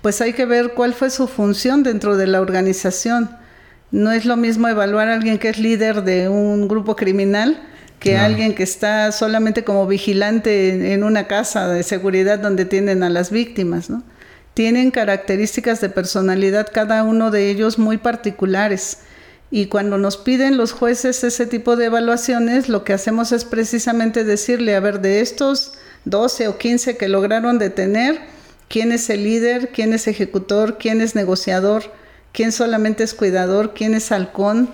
[0.00, 3.30] pues hay que ver cuál fue su función dentro de la organización.
[3.92, 7.62] No es lo mismo evaluar a alguien que es líder de un grupo criminal
[8.02, 13.10] que alguien que está solamente como vigilante en una casa de seguridad donde tienen a
[13.10, 14.02] las víctimas, ¿no?
[14.54, 18.98] Tienen características de personalidad cada uno de ellos muy particulares.
[19.52, 24.24] Y cuando nos piden los jueces ese tipo de evaluaciones, lo que hacemos es precisamente
[24.24, 28.18] decirle, a ver, de estos 12 o 15 que lograron detener,
[28.68, 31.84] quién es el líder, quién es ejecutor, quién es negociador,
[32.32, 34.70] quién solamente es cuidador, quién es halcón,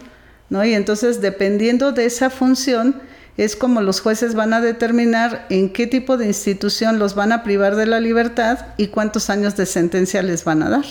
[0.49, 0.65] ¿no?
[0.65, 3.07] Y entonces, dependiendo de esa función,
[3.39, 7.43] es como los jueces van a determinar en qué tipo de institución los van a
[7.45, 10.85] privar de la libertad y cuántos años de sentencia les van a dar.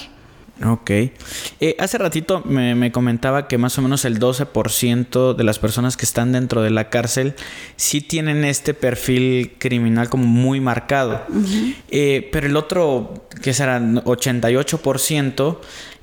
[0.65, 0.89] Ok.
[0.89, 6.05] Eh, hace ratito me, comentaba que más o menos el 12% de las personas que
[6.05, 7.35] están dentro de la cárcel
[7.75, 11.21] sí tienen este perfil criminal como muy marcado.
[11.89, 15.59] Eh, pero el otro, que será 88%,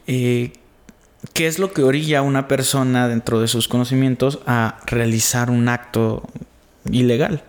[0.07, 0.53] eh,
[1.33, 5.69] ¿Qué es lo que orilla a una persona dentro de sus conocimientos a realizar un
[5.69, 6.23] acto
[6.91, 7.43] ilegal?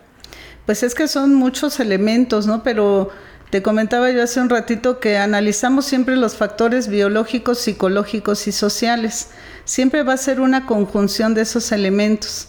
[0.64, 2.62] Pues es que son muchos elementos, ¿no?
[2.62, 3.10] Pero
[3.50, 9.28] te comentaba yo hace un ratito que analizamos siempre los factores biológicos, psicológicos y sociales.
[9.64, 12.48] Siempre va a ser una conjunción de esos elementos.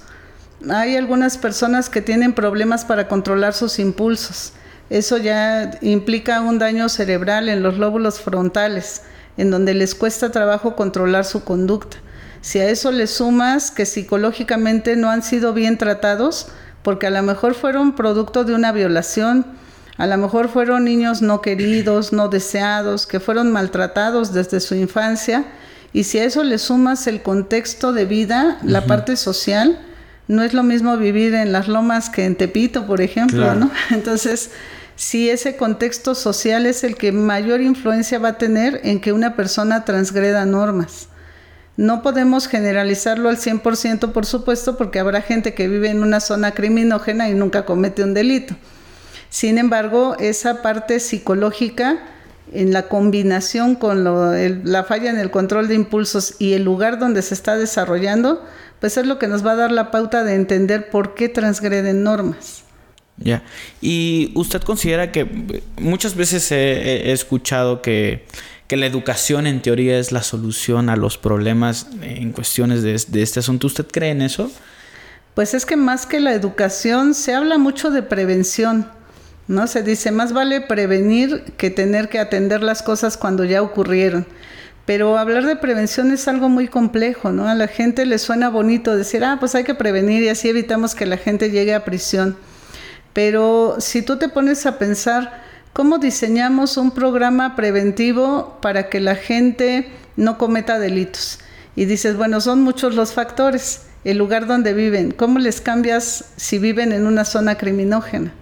[0.70, 4.54] Hay algunas personas que tienen problemas para controlar sus impulsos.
[4.90, 9.04] Eso ya implica un daño cerebral en los lóbulos frontales
[9.38, 11.98] en donde les cuesta trabajo controlar su conducta.
[12.42, 16.48] Si a eso le sumas que psicológicamente no han sido bien tratados,
[16.84, 19.46] porque a lo mejor fueron producto de una violación,
[19.98, 25.46] a lo mejor fueron niños no queridos, no deseados, que fueron maltratados desde su infancia,
[25.94, 29.80] y si a eso le sumas el contexto de vida, la parte social,
[30.28, 33.72] no es lo mismo vivir en las lomas que en Tepito, por ejemplo, ¿no?
[33.92, 34.52] Entonces,
[34.98, 39.36] si ese contexto social es el que mayor influencia va a tener en que una
[39.36, 41.08] persona transgreda normas.
[41.78, 46.56] No podemos generalizarlo al 100%, por supuesto, porque habrá gente que vive en una zona
[46.56, 48.56] criminógena y nunca comete un delito.
[49.30, 52.00] Sin embargo, esa parte psicológica,
[52.52, 57.22] en la combinación con la falla en el control de impulsos y el lugar donde
[57.22, 58.44] se está desarrollando,
[58.80, 62.02] pues es lo que nos va a dar la pauta de entender por qué transgreden
[62.02, 62.64] normas.
[63.18, 63.44] Ya.
[63.82, 65.26] Y usted considera que
[65.80, 68.26] muchas veces he, escuchado que,
[68.70, 73.68] la educación en teoría es la solución a los problemas en cuestiones de, este asunto.
[73.68, 74.52] ¿Usted cree en eso?
[75.34, 78.88] Pues es que más que la educación se habla mucho de prevención.
[79.48, 79.68] ¿no?
[79.68, 84.28] Se dice, más vale prevenir que tener que atender las cosas cuando ya ocurrieron.
[84.86, 87.48] Pero hablar de prevención es algo muy complejo, ¿no?
[87.48, 90.96] A la gente le suena bonito decir, ah, pues hay que prevenir y así evitamos
[90.96, 92.38] que la gente llegue a prisión.
[93.18, 95.42] Pero si tú te pones a pensar
[95.74, 101.40] cómo diseñamos un programa preventivo para que la gente no cometa delitos.
[101.76, 103.88] Y dices, bueno, son muchos los factores.
[104.04, 108.34] El lugar donde viven, ¿cómo les cambias si viven en una zona criminógena?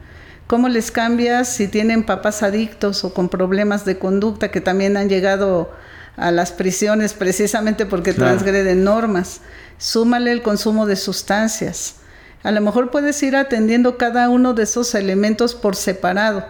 [0.46, 5.08] ¿Cómo les cambias si tienen papás adictos o con problemas de conducta que también han
[5.08, 5.72] llegado
[6.18, 9.40] a las prisiones precisamente porque transgreden normas?
[9.78, 11.96] Súmale el consumo de sustancias.
[12.46, 16.46] A lo mejor puedes ir atendiendo cada uno de esos elementos por separado,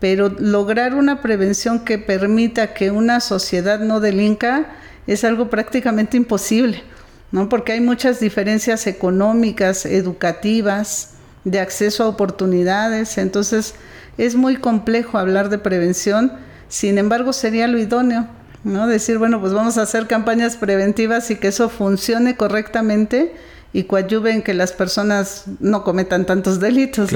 [0.00, 4.66] pero lograr una prevención que permita que una sociedad no delinca
[5.06, 6.82] es algo prácticamente imposible,
[7.30, 7.48] ¿no?
[7.48, 11.10] Porque hay muchas diferencias económicas, educativas,
[11.44, 13.76] de acceso a oportunidades, entonces
[14.18, 16.32] es muy complejo hablar de prevención,
[16.66, 18.26] sin embargo sería lo idóneo,
[18.64, 18.88] ¿no?
[18.88, 23.36] Decir, bueno, pues vamos a hacer campañas preventivas y que eso funcione correctamente
[23.72, 27.10] y coadyuven que las personas no cometan tantos delitos.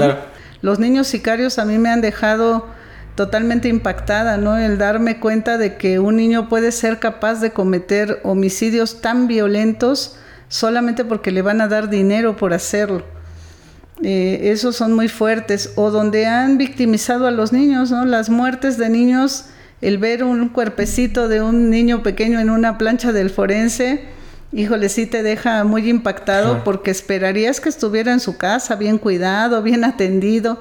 [0.61, 2.67] Los niños sicarios a mí me han dejado
[3.15, 4.57] totalmente impactada, ¿no?
[4.57, 10.17] El darme cuenta de que un niño puede ser capaz de cometer homicidios tan violentos
[10.47, 13.03] solamente porque le van a dar dinero por hacerlo.
[14.03, 18.05] Eh, esos son muy fuertes, o donde han victimizado a los niños, ¿no?
[18.05, 19.45] Las muertes de niños,
[19.81, 24.05] el ver un cuerpecito de un niño pequeño en una plancha del forense,
[24.51, 29.61] híjole, sí te deja muy impactado porque esperarías que estuviera en su casa, bien cuidado,
[29.61, 30.59] bien atendido,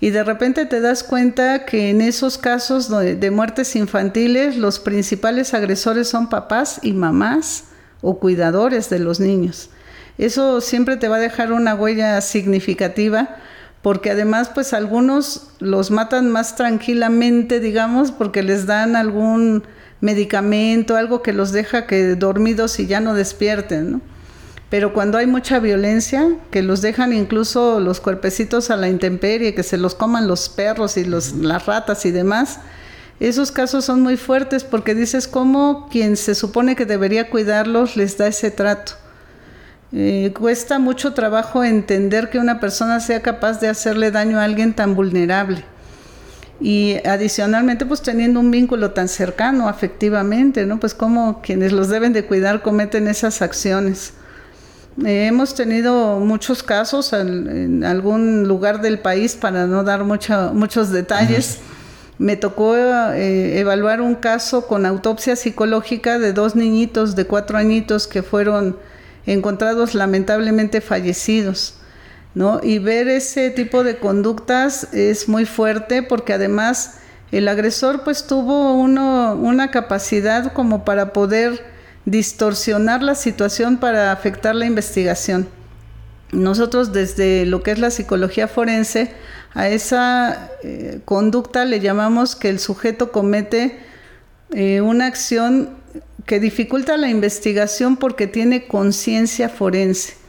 [0.00, 5.54] y de repente te das cuenta que en esos casos de muertes infantiles los principales
[5.54, 7.64] agresores son papás y mamás
[8.02, 9.70] o cuidadores de los niños.
[10.18, 13.36] Eso siempre te va a dejar una huella significativa
[13.80, 19.62] porque además pues algunos los matan más tranquilamente, digamos, porque les dan algún
[20.00, 24.00] medicamento, algo que los deja que dormidos y ya no despierten, ¿no?
[24.68, 29.62] Pero cuando hay mucha violencia, que los dejan incluso los cuerpecitos a la intemperie, que
[29.62, 32.58] se los coman los perros y los, las ratas y demás,
[33.20, 38.18] esos casos son muy fuertes porque dices cómo quien se supone que debería cuidarlos les
[38.18, 38.92] da ese trato.
[39.92, 44.74] Eh, cuesta mucho trabajo entender que una persona sea capaz de hacerle daño a alguien
[44.74, 45.64] tan vulnerable.
[46.60, 50.80] Y adicionalmente, pues teniendo un vínculo tan cercano afectivamente, ¿no?
[50.80, 54.14] Pues como quienes los deben de cuidar cometen esas acciones.
[55.04, 61.58] Eh, hemos tenido muchos casos en, algún lugar del país, para no dar muchos detalles.
[62.18, 68.06] Me tocó eh, evaluar un caso con autopsia psicológica de dos niñitos de cuatro añitos
[68.06, 68.78] que fueron
[69.26, 71.74] encontrados lamentablemente fallecidos.
[72.36, 72.60] ¿No?
[72.62, 76.98] Y ver ese tipo de conductas es muy fuerte porque además
[77.32, 81.64] el agresor pues tuvo una capacidad como para poder
[82.04, 85.48] distorsionar la situación para afectar la investigación.
[86.30, 89.12] Nosotros desde lo que es la psicología forense,
[89.54, 93.78] a esa eh, conducta le llamamos que el sujeto comete
[94.50, 95.70] eh, una acción
[96.26, 100.25] que dificulta la investigación porque tiene conciencia forense.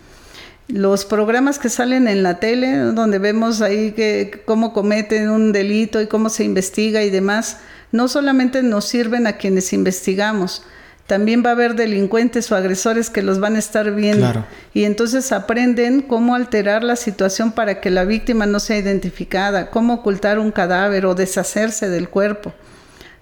[0.67, 6.01] Los programas que salen en la tele, donde vemos ahí que, cómo cometen un delito
[6.01, 7.59] y cómo se investiga y demás,
[7.91, 10.63] no solamente nos sirven a quienes investigamos,
[11.07, 14.45] también va a haber delincuentes o agresores que los van a estar viendo.
[14.73, 19.93] Y entonces aprenden cómo alterar la situación para que la víctima no sea identificada, cómo
[19.95, 22.53] ocultar un cadáver o deshacerse del cuerpo.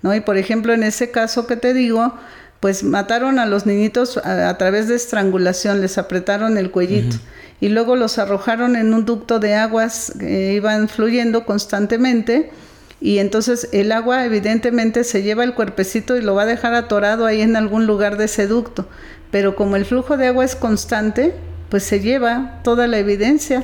[0.01, 0.15] ¿no?
[0.15, 2.15] Y por ejemplo, en ese caso que te digo,
[2.59, 7.17] pues mataron a los niñitos a, través de estrangulación, les apretaron el cuellito
[7.61, 12.51] y luego los arrojaron en un ducto de aguas que iban fluyendo constantemente
[12.99, 17.25] y entonces el agua evidentemente se lleva el cuerpecito y lo va a dejar atorado
[17.25, 18.87] ahí en algún lugar de ese ducto,
[19.31, 21.35] pero como el flujo de agua es constante,
[21.69, 23.63] pues se lleva toda la evidencia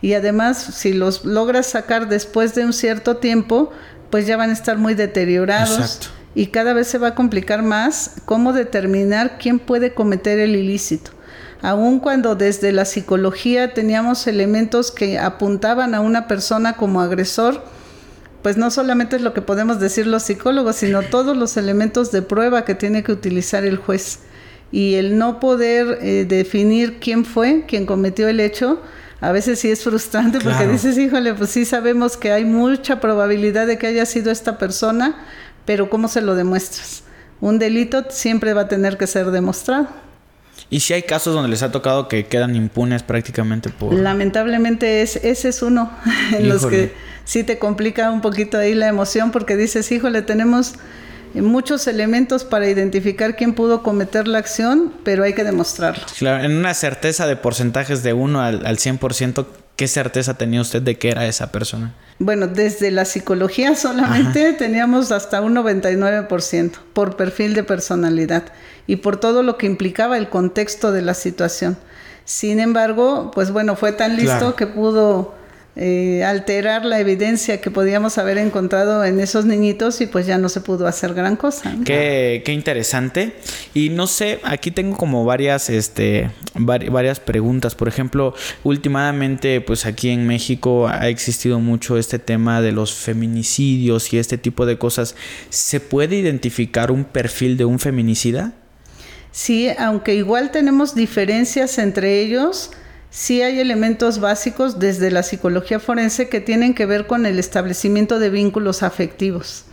[0.00, 3.72] y además si los logras sacar después de un cierto tiempo,
[4.10, 5.78] pues ya van a estar muy deteriorados.
[5.78, 10.56] Exacto y cada vez se va a complicar más cómo determinar quién puede cometer el
[10.56, 11.10] ilícito.
[11.60, 17.62] Aun cuando desde la psicología teníamos elementos que apuntaban a una persona como agresor,
[18.42, 22.22] pues no solamente es lo que podemos decir los psicólogos, sino todos los elementos de
[22.22, 24.20] prueba que tiene que utilizar el juez.
[24.72, 28.80] Y el no poder eh, definir quién fue quien cometió el hecho,
[29.20, 33.68] a veces sí es frustrante porque dices, híjole, pues sí sabemos que hay mucha probabilidad
[33.68, 35.14] de que haya sido esta persona,
[35.64, 37.02] pero ¿cómo se lo demuestras?
[37.40, 39.88] Un delito siempre va a tener que ser demostrado.
[40.70, 43.92] ¿Y si hay casos donde les ha tocado que quedan impunes prácticamente por...?
[43.92, 45.90] Lamentablemente es, ese es uno
[46.32, 46.94] en los que
[47.24, 50.74] sí te complica un poquito ahí la emoción porque dices, híjole, tenemos
[51.34, 56.04] muchos elementos para identificar quién pudo cometer la acción, pero hay que demostrarlo.
[56.18, 59.46] Claro, en una certeza de porcentajes de 1 al, al 100%,
[59.76, 61.94] ¿qué certeza tenía usted de que era esa persona?
[62.24, 68.44] Bueno, desde la psicología solamente teníamos hasta un 99% por perfil de personalidad
[68.86, 71.76] y por todo lo que implicaba el contexto de la situación.
[72.24, 75.34] Sin embargo, pues bueno, fue tan listo que pudo
[75.74, 80.50] eh, alterar la evidencia que podíamos haber encontrado en esos niñitos y pues ya no
[80.50, 81.74] se pudo hacer gran cosa.
[81.86, 83.32] Qué, qué, interesante.
[83.72, 87.74] Y no sé, aquí tengo como varias, este, varias preguntas.
[87.74, 94.12] Por ejemplo, últimamente, pues aquí en México ha existido mucho este tema de los feminicidios
[94.12, 95.16] y este tipo de cosas.
[95.48, 98.52] ¿Se puede identificar un perfil de un feminicida?
[99.30, 102.72] Sí, aunque igual tenemos diferencias entre ellos
[103.12, 108.18] sí hay elementos básicos desde la psicología forense que tienen que ver con el establecimiento
[108.18, 109.66] de vínculos afectivos.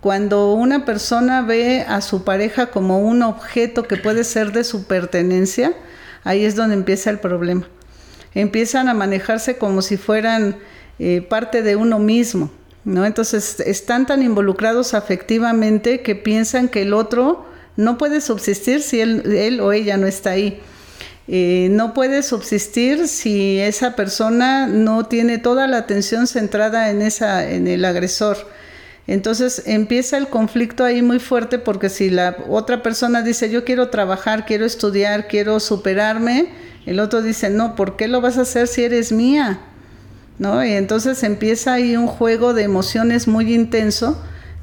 [0.00, 4.84] Cuando una persona ve a su pareja como un objeto que puede ser de su
[4.84, 5.74] pertenencia,
[6.22, 7.66] ahí es donde empieza el problema.
[8.34, 10.56] Empiezan a manejarse como si fueran
[11.00, 12.50] eh, parte de uno mismo,
[12.84, 13.04] ¿no?
[13.04, 19.60] Entonces están tan involucrados afectivamente que piensan que el otro no puede subsistir si él
[19.60, 20.62] o ella no está ahí.
[21.32, 27.48] Eh, no puede subsistir si esa persona no tiene toda la atención centrada en, esa,
[27.48, 28.36] en el agresor.
[29.06, 33.90] Entonces empieza el conflicto ahí muy fuerte porque si la otra persona dice yo quiero
[33.90, 36.48] trabajar, quiero estudiar, quiero superarme,
[36.84, 39.60] el otro dice no, ¿por qué lo vas a hacer si eres mía?
[40.40, 40.64] ¿No?
[40.64, 44.20] Y entonces empieza ahí un juego de emociones muy intenso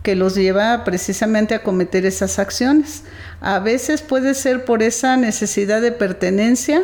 [0.08, 3.04] que los lleva precisamente a cometer esas acciones.
[3.42, 6.82] A veces puede ser por esa necesidad de pertenencia,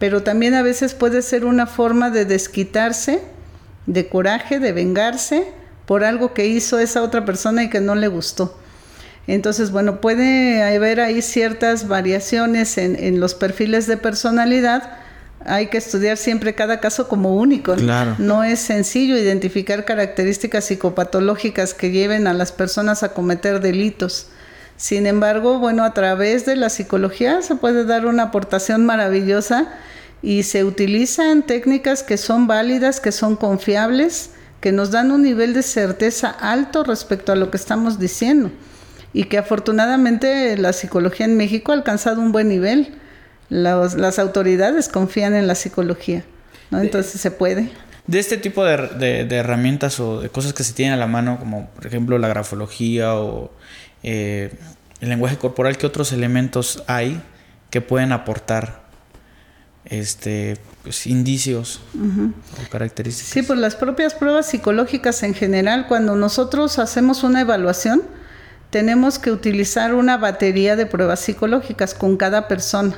[0.00, 3.22] pero también a veces puede ser una forma de desquitarse,
[3.86, 5.46] de coraje, de vengarse
[5.86, 8.58] por algo que hizo esa otra persona y que no le gustó.
[9.28, 14.98] Entonces, bueno, puede haber ahí ciertas variaciones en, en los perfiles de personalidad,
[15.46, 17.76] hay que estudiar siempre cada caso como único.
[18.18, 24.28] No es sencillo identificar características psicopatológicas que lleven a las personas a cometer delitos.
[24.76, 29.68] Sin embargo, bueno, a través de la psicología se puede dar una aportación maravillosa
[30.22, 34.30] y se utilizan técnicas que son válidas, que son confiables,
[34.60, 38.50] que nos dan un nivel de certeza alto respecto a lo que estamos diciendo
[39.12, 42.98] y que afortunadamente la psicología en México ha alcanzado un buen nivel
[43.48, 46.24] las autoridades confían en la psicología,
[46.70, 46.80] ¿no?
[46.80, 47.70] Entonces se puede.
[48.06, 51.68] De este tipo de, herramientas o de cosas que se tienen a la mano, como
[51.70, 53.50] por ejemplo la grafología o
[54.02, 54.54] eh,
[55.00, 57.20] el lenguaje corporal, ¿qué otros elementos hay
[57.70, 58.86] que pueden aportar
[59.84, 63.32] este, pues, indicios o características?
[63.32, 68.02] Sí, pues las propias pruebas psicológicas en general, cuando nosotros hacemos una evaluación,
[68.70, 72.96] tenemos que utilizar una batería de pruebas psicológicas con cada persona.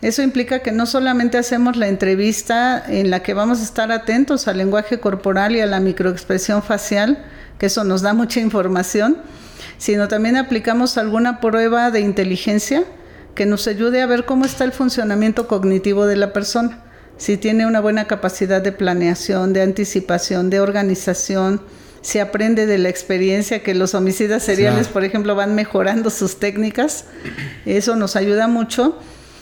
[0.00, 4.46] Eso implica que no solamente hacemos la entrevista en la que vamos a estar atentos
[4.46, 7.24] al lenguaje corporal y a la microexpresión facial,
[7.58, 9.18] que eso nos da mucha información,
[9.76, 12.84] sino también aplicamos alguna prueba de inteligencia
[13.34, 16.84] que nos ayude a ver cómo está el funcionamiento cognitivo de la persona,
[17.16, 21.60] si tiene una buena capacidad de planeación, de anticipación, de organización,
[22.00, 27.06] si aprende de la experiencia que los homicidas seriales, por ejemplo, van mejorando sus técnicas,
[27.66, 28.96] eso nos ayuda mucho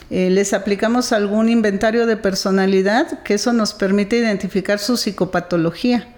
[0.09, 6.09] eh, les aplicamos algún inventario de personalidad, que eso nos permite identificar su psicopatología.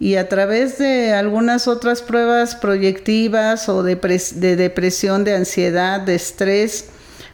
[0.00, 6.14] Y a través de algunas otras pruebas proyectivas o de, de depresión, de ansiedad, de
[6.14, 6.86] estrés,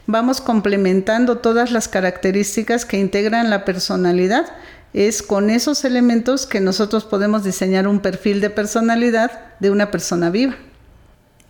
[0.07, 4.45] vamos complementando todas las características que integran la personalidad.
[4.93, 10.29] Es con esos elementos que nosotros podemos diseñar un perfil de personalidad de una persona
[10.29, 10.55] viva.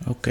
[0.04, 0.28] Ok.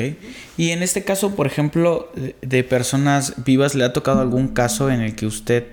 [0.57, 5.01] Y en este caso, por ejemplo, de personas vivas, ¿le ha tocado algún caso en
[5.01, 5.65] el que usted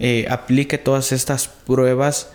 [0.00, 2.30] eh, aplique todas estas pruebas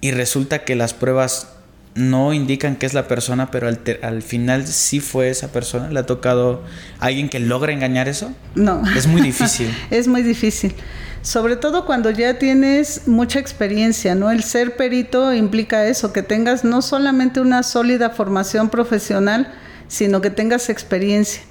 [0.00, 1.48] y resulta que las pruebas
[1.94, 5.90] no indican que es la persona, pero al, al, final sí fue esa persona.
[5.90, 6.62] ¿Le ha tocado
[6.98, 8.32] alguien que logra engañar eso?
[8.54, 8.82] No.
[8.96, 9.68] Es muy difícil.
[9.90, 10.74] es muy difícil.
[11.22, 14.30] Sobre todo cuando ya tienes mucha experiencia, ¿no?
[14.30, 19.52] El ser perito implica eso, que tengas no solamente una sólida formación profesional,
[19.92, 21.42] sino que tengas experiencia.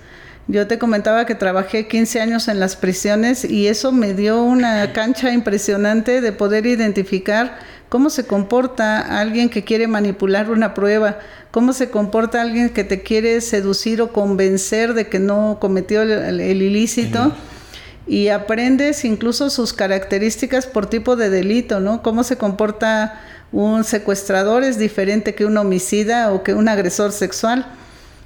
[0.47, 4.91] Yo te comentaba que trabajé 15 años en las prisiones y eso me dio una
[4.93, 11.19] cancha impresionante de poder identificar cómo se comporta alguien que quiere manipular una prueba,
[11.51, 16.41] cómo se comporta alguien que te quiere seducir o convencer de que no cometió el,
[16.41, 17.33] ilícito.
[18.07, 22.01] Y aprendes incluso sus características por tipo de delito, ¿no?
[22.01, 27.67] Cómo se comporta un secuestrador es diferente que un homicida o que un agresor sexual.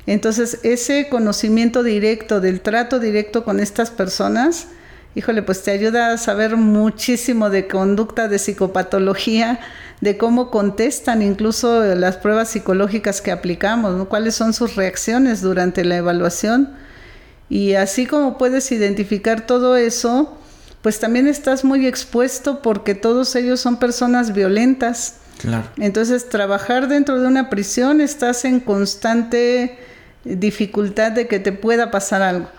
[0.08, 4.68] Entonces, ese conocimiento directo del trato directo con estas personas
[5.16, 9.60] híjole, pues te ayuda a saber muchísimo de conducta, de psicopatología,
[10.02, 15.96] de cómo contestan incluso las pruebas psicológicas que aplicamos, cuáles son sus reacciones durante la
[15.96, 16.76] evaluación.
[17.50, 20.38] Y así como puedes identificar todo eso,
[20.82, 25.16] pues también estás muy expuesto porque todos ellos son personas violentas.
[25.40, 25.70] Claro.
[25.78, 29.78] Entonces, trabajar dentro de una prisión estás en constante
[30.26, 32.50] dificultad de que te pueda pasar algo.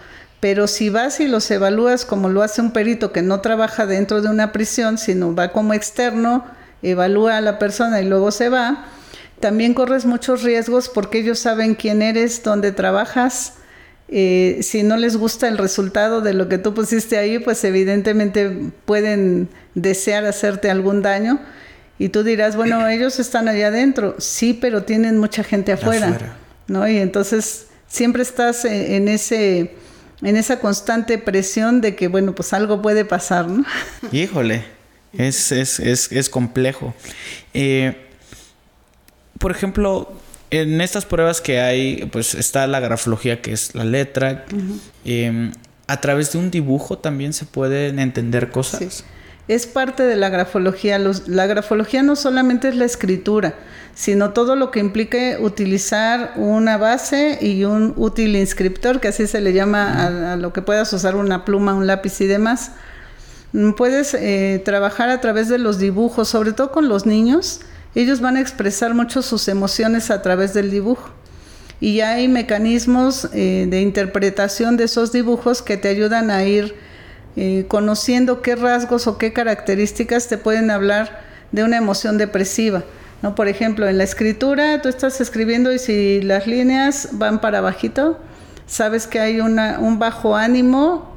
[0.40, 4.22] Pero si vas y los evalúas como lo hace un perito que no trabaja dentro
[4.22, 6.44] de una prisión, sino va como externo,
[6.82, 8.84] evalúa a la persona y luego se va,
[9.40, 13.54] también corres muchos riesgos porque ellos saben quién eres, dónde trabajas.
[14.08, 18.70] Eh, si no les gusta el resultado de lo que tú pusiste ahí, pues evidentemente
[18.84, 21.40] pueden desear hacerte algún daño.
[21.98, 24.16] Y tú dirás, bueno, ellos están allá adentro.
[24.18, 26.36] Sí, pero tienen mucha gente afuera.
[26.66, 26.88] ¿No?
[26.88, 29.74] Y entonces siempre estás en ese
[30.22, 33.64] en esa constante presión de que, bueno, pues algo puede pasar, ¿no?
[34.12, 34.64] Híjole,
[35.12, 36.94] es, es, es, es complejo.
[37.52, 38.08] Eh,
[39.38, 40.12] por ejemplo,
[40.50, 44.46] en estas pruebas que hay, pues está la grafología, que es la letra.
[45.04, 45.52] Em,
[45.86, 48.94] a través de un dibujo también se pueden entender cosas.
[48.94, 49.04] Sí.
[49.48, 50.98] Es parte de la grafología.
[50.98, 53.54] la grafología no solamente es la escritura,
[53.94, 59.40] sino todo lo que implique utilizar una base y un útil inscriptor, que así se
[59.40, 62.72] le llama a, lo que puedas usar una pluma, un lápiz y demás.
[63.52, 67.60] Mm, puedes eh, trabajar a través de los dibujos, sobre todo con los niños.
[67.94, 71.10] Ellos van a expresar mucho sus emociones a través del dibujo.
[71.80, 76.74] Y hay mecanismos eh, de interpretación de esos dibujos que te ayudan a ir
[77.36, 81.20] eh, conociendo qué rasgos o qué características te pueden hablar
[81.52, 82.82] de una emoción depresiva.
[83.22, 83.34] ¿no?
[83.34, 88.18] Por ejemplo, en la escritura tú estás escribiendo y si las líneas van para bajito,
[88.66, 91.14] sabes que hay una, un bajo ánimo,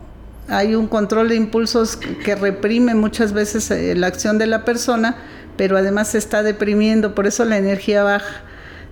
[0.49, 5.15] hay un control de impulsos que reprime muchas veces eh, la acción de la persona,
[5.57, 8.43] pero además se está deprimiendo, por eso la energía baja.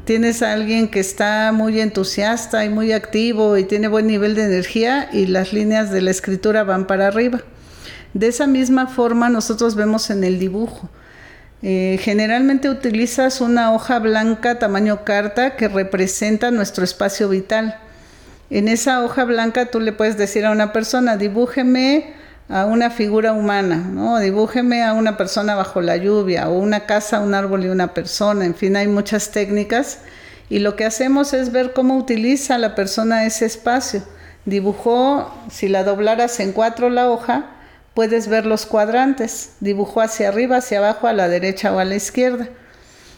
[0.08, 4.46] Tienes a alguien que está muy entusiasta y muy activo y tiene buen nivel de
[4.46, 7.42] energía y las líneas de la escritura van para arriba.
[8.14, 10.90] De esa misma forma nosotros vemos en el dibujo.
[11.62, 17.78] Eh, generalmente utilizas una hoja blanca tamaño carta que representa nuestro espacio vital.
[18.50, 22.14] En esa hoja blanca tú le puedes decir a una persona, dibújeme
[22.50, 24.20] a una figura humana, ¿no?
[24.20, 28.46] Dibújeme a una persona bajo la lluvia, o una casa, un árbol y una persona,
[28.46, 30.00] en fin, hay muchas técnicas.
[30.50, 34.02] Y lo que hacemos es ver cómo utiliza la persona ese espacio.
[34.46, 37.48] Dibujó, si la doblaras en cuatro la hoja,
[37.94, 39.56] puedes ver los cuadrantes.
[39.60, 42.48] Dibujó hacia arriba, hacia abajo, a la derecha o a la izquierda.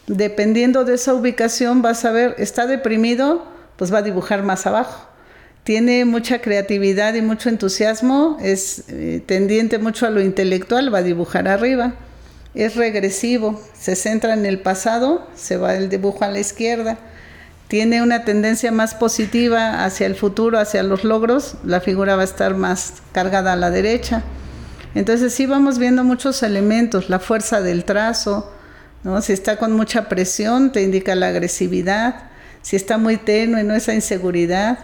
[0.07, 5.09] Dependiendo de esa ubicación vas a ver, está deprimido, pues va a dibujar más abajo.
[5.70, 11.03] Tiene mucha creatividad y mucho entusiasmo, es eh, tendiente mucho a lo intelectual, va a
[11.03, 11.93] dibujar arriba.
[12.55, 16.97] Es regresivo, se centra en el pasado, se va el dibujo a la izquierda.
[17.67, 22.26] Tiene una tendencia más positiva hacia el futuro, hacia los logros, la figura va a
[22.26, 24.24] estar más cargada a la derecha
[24.95, 28.51] entonces sí vamos viendo muchos elementos, la fuerza del trazo,
[29.03, 29.22] ¿no?
[29.22, 32.24] Si está con mucha presión, te indica la agresividad.
[32.63, 34.80] Si está muy tenue, no esa inseguridad.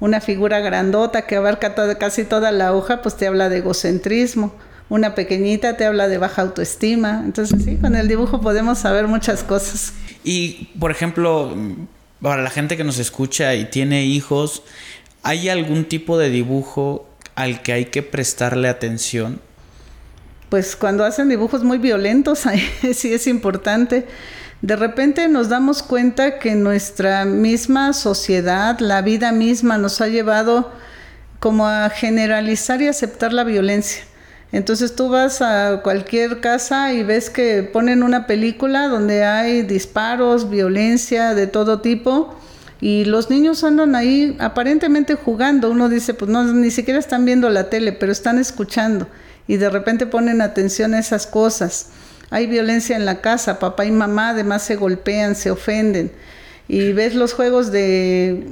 [0.00, 4.54] Una figura grandota que abarca casi toda la hoja, pues te habla de egocentrismo.
[4.88, 7.22] Una pequeñita te habla de baja autoestima.
[7.24, 9.92] Entonces sí, con el dibujo podemos saber muchas cosas.
[10.24, 11.54] Y, por ejemplo,
[12.22, 14.62] para la gente que nos escucha y tiene hijos,
[15.22, 19.40] ¿hay algún tipo de dibujo al que hay que prestarle atención?
[20.48, 22.44] pues cuando hacen dibujos muy violentos,
[22.94, 24.06] sí es importante.
[24.60, 30.72] De repente nos damos cuenta que nuestra misma sociedad, la vida misma, nos ha llevado
[31.38, 34.02] como a generalizar y aceptar la violencia.
[34.50, 40.48] Entonces tú vas a cualquier casa y ves que ponen una película donde hay disparos,
[40.48, 42.34] violencia de todo tipo
[42.80, 45.70] y los niños andan ahí aparentemente jugando.
[45.70, 49.06] Uno dice, pues no, ni siquiera están viendo la tele, pero están escuchando
[49.46, 51.90] y de repente ponen atención a esas cosas.
[52.30, 56.12] Hay violencia en la casa, papá y mamá además se golpean, se ofenden.
[56.68, 58.44] Y ves los juegos de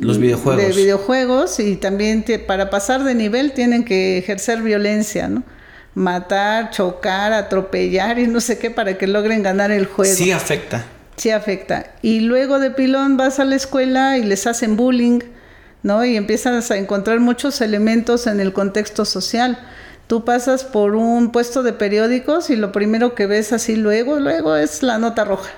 [0.00, 0.62] los videojuegos.
[0.62, 5.42] De videojuegos y también para pasar de nivel tienen que ejercer violencia, ¿no?
[5.94, 10.14] Matar, chocar, atropellar y no sé qué para que logren ganar el juego.
[10.14, 10.84] Sí afecta.
[11.16, 11.94] Sí afecta.
[12.02, 15.20] Y luego de pilón vas a la escuela y les hacen bullying,
[15.82, 16.04] ¿no?
[16.04, 19.58] Y empiezas a encontrar muchos elementos en el contexto social
[20.06, 24.56] Tú pasas por un puesto de periódicos y lo primero que ves así luego, luego
[24.56, 25.50] es la nota roja.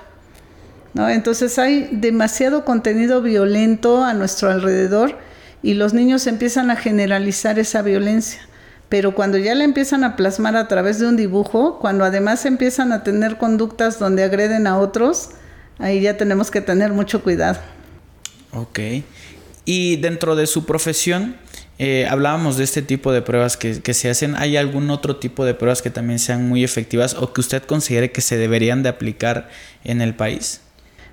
[0.93, 1.07] ¿no?
[1.07, 5.17] Entonces hay demasiado contenido violento a nuestro alrededor
[5.61, 8.41] y los niños empiezan a generalizar esa violencia.
[8.87, 12.91] Pero cuando ya la empiezan a plasmar a través de un dibujo, cuando además empiezan
[12.91, 15.29] a tener conductas donde agreden a otros,
[15.77, 17.59] ahí ya tenemos que tener mucho cuidado.
[18.51, 18.79] Ok.
[19.65, 21.37] Y dentro de su profesión,
[21.79, 24.35] eh, hablábamos de este tipo de pruebas que, que, se hacen.
[24.35, 28.11] ¿Hay algún otro tipo de pruebas que también sean muy efectivas o que usted considere
[28.11, 29.49] que se deberían de aplicar
[29.85, 30.59] en el país?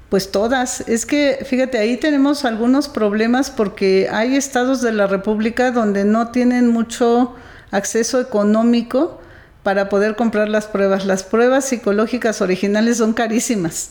[0.08, 0.82] Pues todas.
[0.88, 6.32] Es que, fíjate, ahí tenemos algunos problemas porque hay estados de la República donde no
[6.32, 7.34] tienen mucho
[7.70, 9.20] acceso económico
[9.62, 11.06] para poder comprar las pruebas.
[11.06, 13.90] Las pruebas psicológicas originales son carísimas.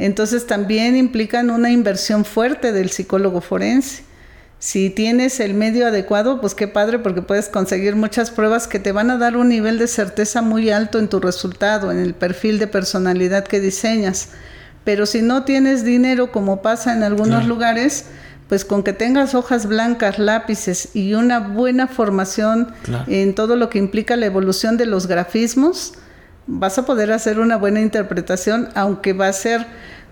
[0.00, 4.04] Entonces también implican una inversión fuerte del psicólogo forense.
[4.60, 8.90] Si tienes el medio adecuado, pues qué padre porque puedes conseguir muchas pruebas que te
[8.90, 12.58] van a dar un nivel de certeza muy alto en tu resultado, en el perfil
[12.58, 14.30] de personalidad que diseñas.
[14.82, 18.06] Pero si no tienes dinero, como pasa en algunos lugares,
[18.48, 22.72] pues con que tengas hojas blancas, lápices y una buena formación
[23.06, 25.92] en todo lo que implica la evolución de los grafismos,
[26.46, 29.66] vas a poder hacer una buena interpretación, aunque va a ser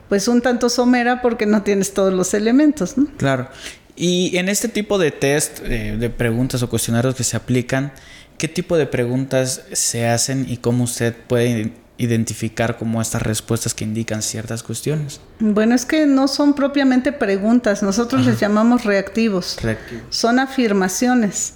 [0.08, 3.06] pues un tanto somera porque no tienes todos los elementos, ¿no?
[3.16, 3.48] Claro.
[3.96, 7.92] Y en este tipo de test, eh, de preguntas o cuestionarios que se aplican,
[8.38, 13.84] ¿qué tipo de preguntas se hacen y cómo usted puede identificar como estas respuestas que
[13.84, 15.20] indican ciertas cuestiones?
[15.38, 19.56] Bueno, es que no son propiamente preguntas, nosotros les llamamos reactivos.
[19.62, 20.04] reactivos.
[20.10, 21.54] Son afirmaciones.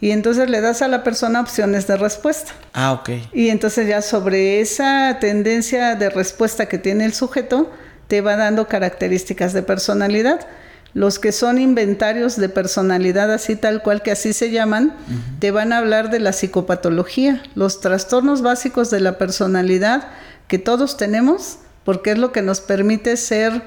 [0.00, 2.52] Y entonces le das a la persona opciones de respuesta.
[2.72, 3.10] Ah, ok.
[3.34, 7.70] Y entonces ya sobre esa tendencia de respuesta que tiene el sujeto,
[8.08, 10.46] te va dando características de personalidad.
[10.92, 14.94] Los que son inventarios de personalidad, así tal cual que así se llaman,
[15.38, 20.08] te van a hablar de la psicopatología, los trastornos básicos de la personalidad
[20.48, 23.62] que todos tenemos, porque es lo que nos permite ser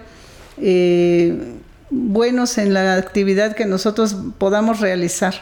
[0.57, 1.55] eh,
[1.89, 5.33] buenos en la actividad que nosotros podamos realizar.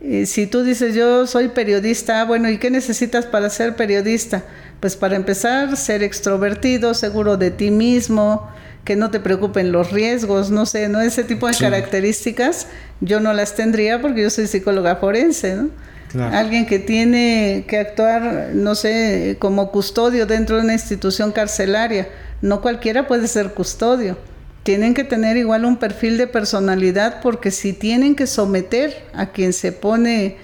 [0.00, 4.44] Eh, si tú dices yo soy periodista, bueno, ¿y qué necesitas para ser periodista?
[4.78, 8.48] Pues para empezar, ser extrovertido, seguro de ti mismo,
[8.84, 11.00] que no te preocupen los riesgos, no sé, ¿no?
[11.00, 12.68] Ese tipo de características
[13.00, 15.70] yo no las tendría porque yo soy psicóloga forense, ¿no?
[16.14, 22.08] Alguien que tiene que actuar, no sé, como custodio dentro de una institución carcelaria.
[22.40, 24.16] No cualquiera puede ser custodio.
[24.62, 29.52] Tienen que tener igual un perfil de personalidad porque si tienen que someter a quien
[29.52, 30.36] se pone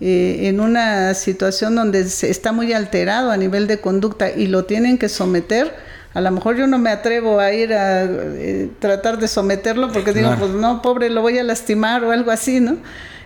[0.00, 4.64] eh, en una situación donde se está muy alterado a nivel de conducta y lo
[4.64, 5.72] tienen que someter,
[6.14, 10.12] a lo mejor yo no me atrevo a ir a eh, tratar de someterlo porque
[10.12, 12.78] digo, pues no, pobre, lo voy a lastimar o algo así, ¿no?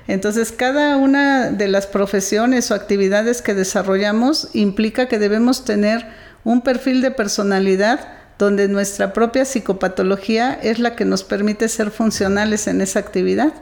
[0.08, 6.06] Entonces, cada una de las profesiones o actividades que desarrollamos implica que debemos tener
[6.44, 8.06] un perfil de personalidad
[8.38, 13.52] donde nuestra propia psicopatología es la que nos permite ser funcionales en esa actividad.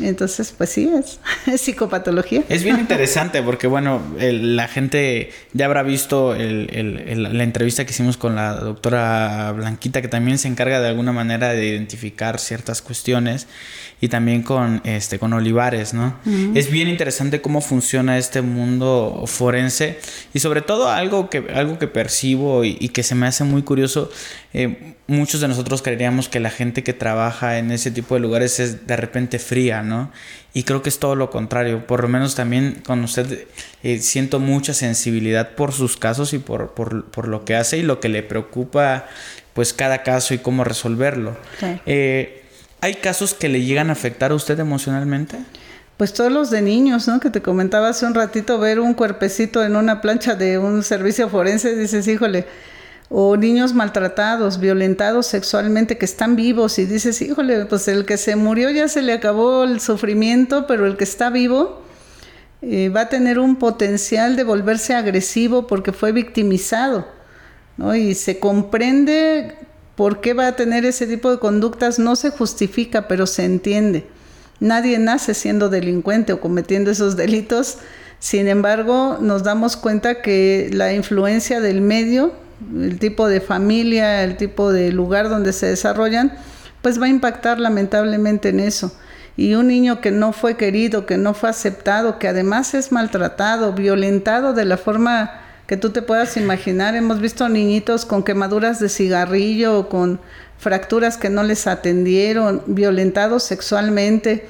[0.00, 1.20] Entonces, pues sí, es,
[1.60, 2.44] psicopatología.
[2.48, 8.34] Es bien interesante porque, bueno, la gente ya habrá visto la entrevista que hicimos con
[8.34, 13.46] la doctora Blanquita, que también se encarga de alguna manera de identificar ciertas cuestiones
[14.00, 16.16] y también con este con Olivares, ¿no?
[16.54, 19.98] Es bien interesante cómo funciona este mundo forense
[20.32, 24.10] y sobre todo algo que algo que percibo y, que se me hace muy curioso.
[24.52, 28.58] Eh, muchos de nosotros creeríamos que la gente que trabaja en ese tipo de lugares
[28.58, 30.10] es de repente fría, ¿no?
[30.52, 31.86] Y creo que es todo lo contrario.
[31.86, 33.46] Por lo menos también con usted
[33.84, 37.82] eh, siento mucha sensibilidad por sus casos y por, por, por, lo que hace y
[37.82, 39.06] lo que le preocupa,
[39.54, 41.36] pues cada caso y cómo resolverlo.
[41.86, 42.42] Eh,
[42.80, 45.38] ¿Hay casos que le llegan a afectar a usted emocionalmente?
[45.96, 47.20] Pues todos los de niños, ¿no?
[47.20, 51.28] Que te comentaba hace un ratito, ver un cuerpecito en una plancha de un servicio
[51.28, 52.46] forense, dices, híjole,
[53.10, 58.36] o niños maltratados, violentados sexualmente, que están vivos y dices, híjole, pues el que se
[58.36, 61.82] murió ya se le acabó el sufrimiento, pero el que está vivo
[62.62, 67.06] eh, va a tener un potencial de volverse agresivo porque fue victimizado,
[67.76, 67.94] ¿no?
[67.94, 69.58] Y se comprende
[70.00, 71.98] ¿Por qué va a tener ese tipo de conductas?
[71.98, 74.06] No se justifica, pero se entiende.
[74.58, 77.76] Nadie nace siendo delincuente o cometiendo esos delitos.
[78.18, 82.32] Sin embargo, nos damos cuenta que la influencia del medio,
[82.74, 86.32] el tipo de familia, el tipo de lugar donde se desarrollan,
[86.82, 88.92] pues va a impactar lamentablemente en eso.
[89.36, 93.72] Y un niño que no fue querido, que no fue aceptado, que además es maltratado,
[93.72, 96.94] violentado de la forma que tú te puedas imaginar.
[96.94, 100.20] Hemos visto niñitos con quemaduras de cigarrillo con
[100.58, 104.46] fracturas que no les atendieron, violentados sexualmente.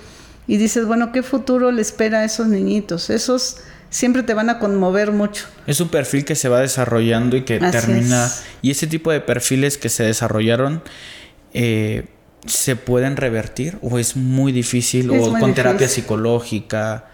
[0.46, 3.10] Y dices, bueno, ¿qué futuro le espera a esos niñitos?
[3.10, 3.58] Esos
[3.90, 5.46] siempre te van a conmover mucho.
[5.66, 8.30] Es un perfil que se va desarrollando y que termina.
[8.62, 10.82] Y ese tipo de perfiles que se desarrollaron,
[11.52, 12.06] eh,
[12.46, 13.78] ¿se pueden revertir?
[13.82, 15.10] ¿O es muy difícil?
[15.10, 17.06] ¿O con terapia psicológica?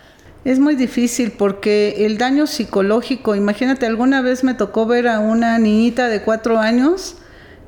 [0.45, 5.59] Es muy difícil porque el daño psicológico, imagínate, alguna vez me tocó ver a una
[5.59, 7.17] niñita de cuatro años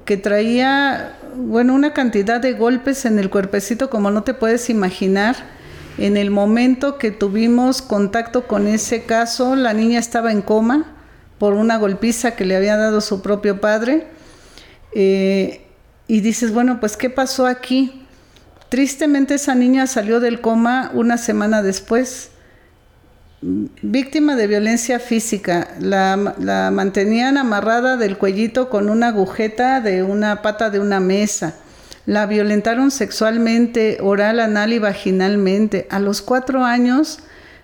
[0.05, 5.58] que traía, bueno, una cantidad de golpes en el cuerpecito como no te puedes imaginar.
[5.99, 10.94] En el momento que tuvimos contacto con ese caso, la niña estaba en coma
[11.38, 14.07] por una golpiza que le había dado su propio padre.
[14.94, 15.66] Eh,
[16.07, 18.07] y dices, bueno, pues ¿qué pasó aquí?
[18.68, 22.30] Tristemente esa niña salió del coma una semana después
[23.40, 25.68] víctima de violencia física.
[25.80, 26.16] La,
[26.72, 31.55] mantenían amarrada del cuellito con una agujeta de una pata de una mesa.
[32.09, 35.87] La violentaron sexualmente, oral, anal y vaginalmente.
[35.91, 37.19] A los cuatro años,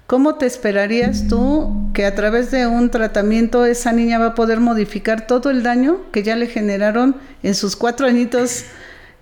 [0.07, 4.61] ¿cómo te esperarías tú que a través de un tratamiento esa niña va a poder
[4.61, 8.65] modificar todo el daño que ya le generaron en sus cuatro añitos?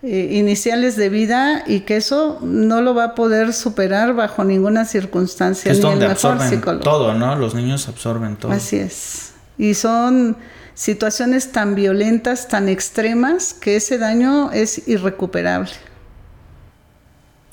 [0.02, 4.84] Eh, iniciales de vida y que eso no lo va a poder superar bajo ninguna
[4.84, 5.70] circunstancia.
[5.70, 7.36] Es donde absorben todo, ¿no?
[7.36, 8.50] Los niños absorben todo.
[8.50, 9.34] Así es.
[9.56, 10.36] Y son
[10.74, 15.70] situaciones tan violentas, tan extremas, que ese daño es irrecuperable.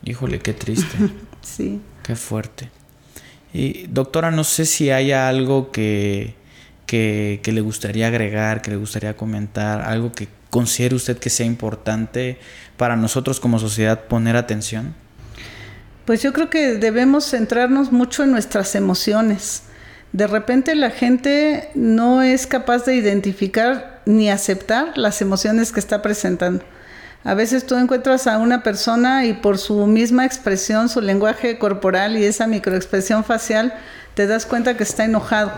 [0.03, 0.95] Híjole, qué triste.
[1.41, 1.81] sí.
[2.03, 2.69] Qué fuerte.
[3.53, 6.35] Y doctora, no sé si haya algo que,
[6.85, 11.45] que, que le gustaría agregar, que le gustaría comentar, algo que considere usted que sea
[11.45, 12.39] importante
[12.77, 14.95] para nosotros como sociedad poner atención?
[16.05, 19.63] Pues yo creo que debemos centrarnos mucho en nuestras emociones.
[20.11, 26.01] De repente la gente no es capaz de identificar ni aceptar las emociones que está
[26.01, 26.63] presentando.
[27.23, 32.17] A veces tú encuentras a una persona y por su misma expresión, su lenguaje corporal
[32.17, 33.73] y esa microexpresión facial,
[34.15, 35.51] te das cuenta que está enojado.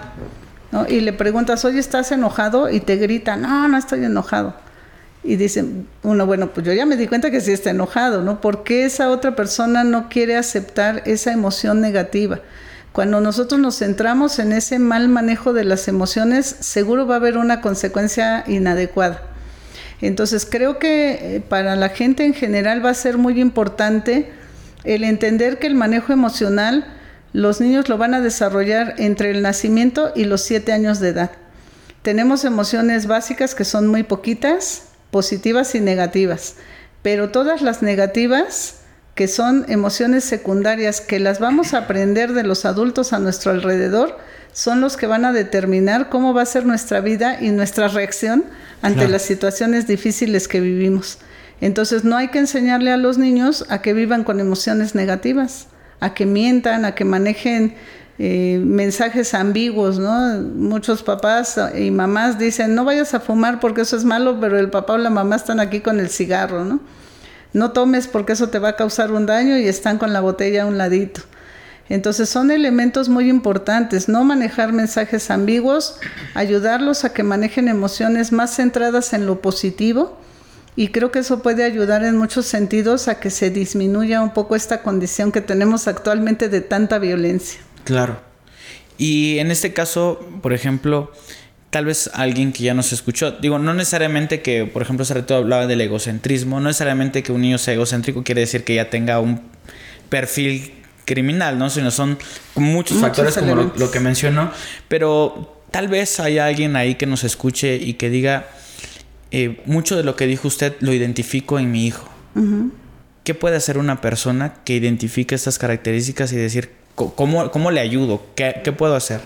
[0.90, 2.70] Y le preguntas, oye, ¿estás enojado?
[2.70, 4.56] Y te grita, no, no estoy enojado.
[5.24, 5.64] Y dice
[6.02, 8.42] uno, bueno, pues yo ya me di cuenta que sí está enojado, ¿no?
[8.42, 12.40] ¿Por qué esa otra persona no quiere aceptar esa emoción negativa?
[12.92, 17.38] Cuando nosotros nos centramos en ese mal manejo de las emociones, seguro va a haber
[17.38, 19.22] una consecuencia inadecuada.
[20.02, 24.32] Entonces creo que eh, para la gente en general va a ser muy importante
[24.84, 26.86] el entender que el manejo emocional
[27.34, 31.32] los niños lo van a desarrollar entre el nacimiento y los siete años de edad.
[32.02, 36.56] Tenemos emociones básicas que son muy poquitas, positivas y negativas,
[37.04, 38.81] pero todas las negativas,
[39.22, 44.18] que son emociones secundarias que las vamos a aprender de los adultos a nuestro alrededor,
[44.52, 48.46] son los que van a determinar cómo va a ser nuestra vida y nuestra reacción
[48.82, 51.20] ante las situaciones difíciles que vivimos.
[51.62, 55.68] Entonces no hay que enseñarle a los niños a que vivan con emociones negativas,
[56.00, 57.76] a que mientan, a que manejen
[58.18, 60.42] eh, mensajes ambiguos, ¿no?
[60.42, 64.72] Muchos papás y mamás dicen, no vayas a fumar porque eso es malo, pero el
[64.72, 66.80] papá o la mamá están aquí con el cigarro, ¿no?
[67.54, 70.64] No tomes porque eso te va a causar un daño y están con la botella
[70.64, 71.22] a un ladito.
[71.90, 75.98] Entonces son elementos muy importantes, no manejar mensajes ambiguos,
[76.34, 80.18] ayudarlos a que manejen emociones más centradas en lo positivo
[80.78, 84.56] y creo que eso puede ayudar en muchos sentidos a que se disminuya un poco
[84.56, 87.60] esta condición que tenemos actualmente de tanta violencia.
[87.84, 88.22] Claro.
[88.98, 91.12] Y en este caso, por ejemplo,
[91.72, 95.36] tal vez alguien que ya nos escuchó, digo, no necesariamente que, por ejemplo, hace rato
[95.36, 99.20] hablaba del egocentrismo, no necesariamente que un niño sea egocéntrico quiere decir que ya tenga
[99.20, 99.42] un
[100.10, 100.74] perfil
[101.06, 101.70] criminal, ¿no?
[101.70, 102.20] Sino son
[102.56, 104.52] muchos, factores como lo, que mencionó,
[104.88, 108.48] pero tal vez haya alguien ahí que nos escuche y que diga,
[109.32, 112.08] eh, mucho de lo que dijo usted lo identifico en mi hijo.
[113.24, 118.22] ¿Qué puede hacer una persona que identifique estas características y decir, ¿Cómo, cómo le ayudo?
[118.36, 119.22] ¿Qué, ¿Qué, puedo hacer?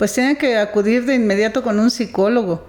[0.00, 2.66] Pues tiene que acudir de inmediato con un psicólogo.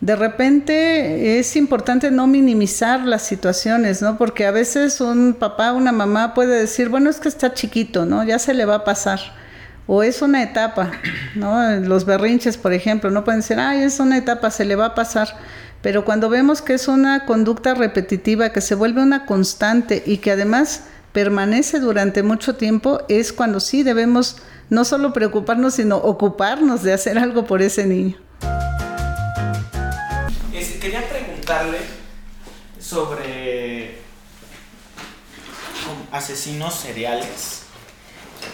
[0.00, 4.18] De repente es importante no minimizar las situaciones, ¿no?
[4.18, 8.24] Porque a veces un papá, una mamá puede decir, bueno, es que está chiquito, ¿no?
[8.24, 9.20] Ya se le va a pasar.
[9.86, 10.90] O es una etapa,
[11.36, 11.76] ¿no?
[11.78, 14.94] Los berrinches, por ejemplo, no pueden decir, ay, es una etapa, se le va a
[14.96, 15.28] pasar.
[15.80, 20.32] Pero cuando vemos que es una conducta repetitiva, que se vuelve una constante y que
[20.32, 20.82] además
[21.14, 24.36] permanece durante mucho tiempo, es cuando sí debemos
[24.68, 28.18] no solo preocuparnos, sino ocuparnos de hacer algo por ese niño.
[30.80, 31.78] quería preguntarle
[32.78, 33.96] sobre
[36.12, 37.63] asesinos seriales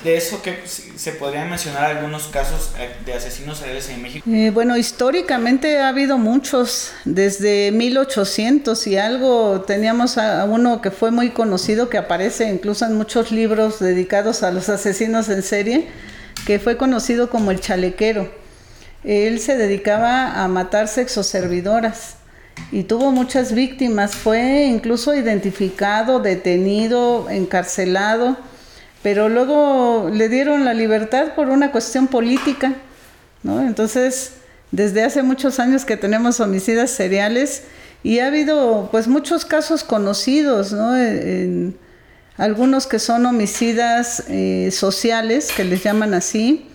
[0.04, 4.30] de eso que se podrían mencionar algunos casos eh, de asesinos seriales en México.
[4.30, 11.10] Eh, bueno, históricamente ha habido muchos, desde 1800 y algo, teníamos a uno que fue
[11.10, 15.88] muy conocido, que aparece incluso en muchos libros dedicados a los asesinos en serie,
[16.46, 18.30] que fue conocido como el chalequero.
[19.04, 22.16] Él se dedicaba a matar sexoservidoras
[22.72, 28.36] y tuvo muchas víctimas, fue incluso identificado, detenido, encarcelado
[29.02, 32.74] pero luego le dieron la libertad por una cuestión política,
[33.42, 33.60] ¿no?
[33.62, 34.32] Entonces,
[34.70, 37.64] desde hace muchos años que tenemos homicidas seriales
[38.02, 40.96] y ha habido pues muchos casos conocidos, ¿no?
[40.96, 41.76] En,
[42.36, 46.66] algunos que son homicidas eh, sociales, que les llaman así.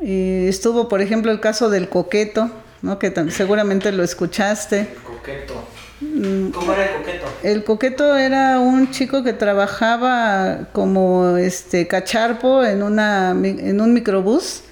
[0.00, 2.50] Eh, estuvo, por ejemplo, el caso del coqueto,
[2.82, 2.98] ¿no?
[2.98, 4.88] que seguramente lo escuchaste.
[5.02, 5.64] Coqueto.
[6.00, 6.50] Mm.
[6.50, 7.26] ¿Cómo era el coqueto?
[7.42, 14.62] El coqueto era un chico que trabajaba como este cacharpo en, una, en un microbús.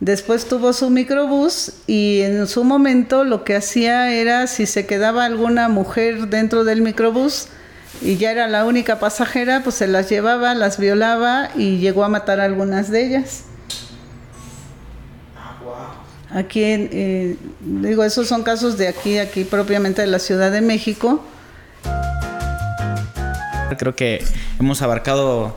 [0.00, 5.24] Después tuvo su microbús y en su momento lo que hacía era si se quedaba
[5.24, 7.48] alguna mujer dentro del microbús,
[8.02, 12.08] y ya era la única pasajera, pues se las llevaba, las violaba y llegó a
[12.08, 13.44] matar a algunas de ellas.
[16.34, 21.24] Aquí, eh, digo, esos son casos de aquí, aquí propiamente de la Ciudad de México.
[23.78, 24.24] Creo que
[24.58, 25.56] hemos abarcado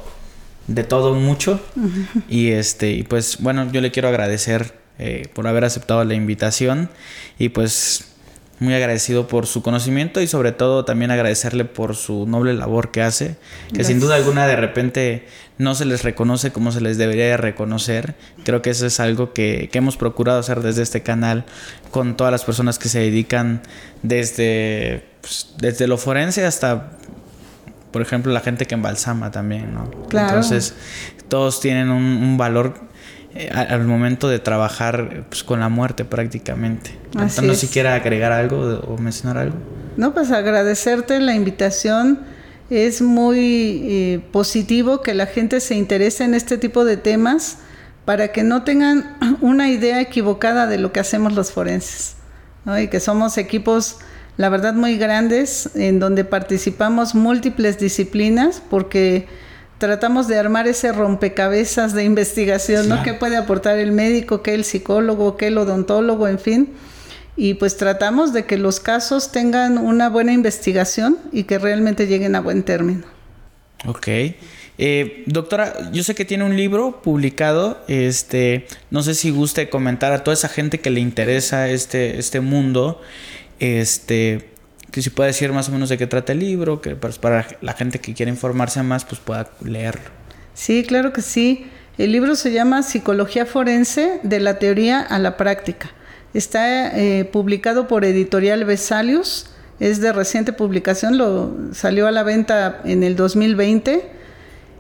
[0.68, 1.60] de todo mucho.
[2.30, 6.92] Y este y pues bueno yo le quiero agradecer eh, por haber aceptado la invitación.
[7.40, 8.14] Y pues
[8.60, 13.02] muy agradecido por su conocimiento y sobre todo también agradecerle por su noble labor que
[13.04, 13.38] hace,
[13.74, 15.28] que sin duda alguna de repente
[15.60, 18.16] no se les reconoce como se les debería reconocer.
[18.44, 21.46] Creo que eso es algo que, que hemos procurado hacer desde este canal
[21.92, 23.62] con todas las personas que se dedican
[24.02, 26.92] desde, pues, desde lo forense hasta,
[27.92, 29.90] por ejemplo, la gente que embalsama también, ¿no?
[30.06, 30.74] Entonces,
[31.28, 32.88] todos tienen un, un valor
[33.54, 36.98] al momento de trabajar pues, con la muerte prácticamente.
[37.16, 39.56] Así no si quiera agregar algo o mencionar algo.
[39.96, 42.20] No, pues agradecerte la invitación.
[42.70, 47.60] Es muy eh, positivo que la gente se interese en este tipo de temas
[48.06, 52.16] para que no tengan una idea equivocada de lo que hacemos los forenses.
[52.82, 54.00] Y que somos equipos,
[54.36, 59.28] la verdad, muy grandes en donde participamos múltiples disciplinas porque
[59.78, 63.04] tratamos de armar ese rompecabezas de investigación, ¿no?
[63.04, 66.74] ¿Qué puede aportar el médico, qué el psicólogo, qué el odontólogo, en fin?
[67.36, 72.36] Y pues tratamos de que los casos tengan una buena investigación y que realmente lleguen
[72.36, 73.04] a buen término.
[73.86, 74.08] Ok.
[74.80, 80.12] Eh, doctora, yo sé que tiene un libro publicado, este, no sé si guste comentar
[80.14, 83.02] a toda esa gente que le interesa este, este mundo,
[83.60, 84.50] este,
[84.92, 87.48] que si puede decir más o menos de qué trata el libro, que pues, para
[87.62, 90.10] la gente que quiera informarse más, pues pueda leerlo.
[90.54, 91.68] Sí, claro que sí.
[91.98, 95.90] El libro se llama Psicología Forense de la Teoría a la Práctica.
[96.34, 99.48] Está eh, publicado por Editorial Vesalius,
[99.80, 104.10] es de reciente publicación, lo salió a la venta en el 2020.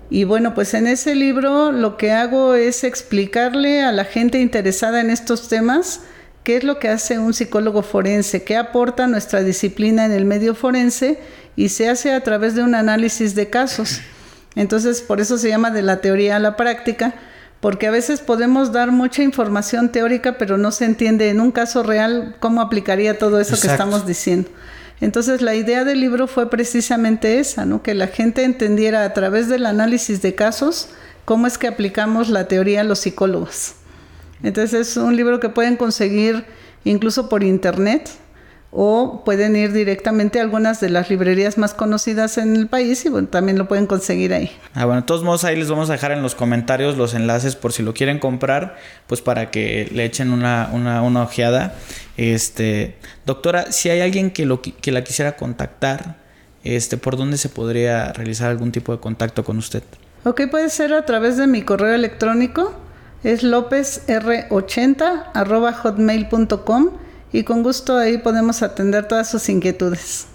[0.09, 5.01] Y bueno, pues en ese libro lo que hago es explicarle a la gente interesada
[5.01, 6.01] en estos temas
[6.47, 10.55] qué es lo que hace un psicólogo forense, qué aporta nuestra disciplina en el medio
[10.55, 11.19] forense
[11.57, 13.99] y se hace a través de un análisis de casos.
[14.55, 17.15] Entonces, por eso se llama de la teoría a la práctica,
[17.59, 21.83] porque a veces podemos dar mucha información teórica, pero no se entiende en un caso
[21.83, 24.49] real cómo aplicaría todo eso que estamos diciendo.
[25.01, 27.83] Entonces, la idea del libro fue precisamente esa, ¿no?
[27.83, 30.91] Que la gente entendiera a través del análisis de casos
[31.25, 33.73] cómo es que aplicamos la teoría a los psicólogos.
[34.43, 36.45] Entonces es un libro que pueden conseguir
[36.83, 38.09] incluso por internet
[38.71, 43.09] o pueden ir directamente a algunas de las librerías más conocidas en el país y
[43.09, 44.51] bueno, también lo pueden conseguir ahí.
[44.73, 47.55] Ah, bueno, de todos modos ahí les vamos a dejar en los comentarios los enlaces
[47.55, 48.77] por si lo quieren comprar,
[49.07, 51.75] pues para que le echen una, una, una ojeada.
[52.17, 56.17] Este, doctora, si hay alguien que, lo, que la quisiera contactar,
[56.63, 59.83] este, ¿por dónde se podría realizar algún tipo de contacto con usted?
[60.25, 62.73] Ok, puede ser a través de mi correo electrónico
[63.23, 66.89] es lópezr80 arroba hotmail.com
[67.31, 70.27] y con gusto ahí podemos atender todas sus inquietudes.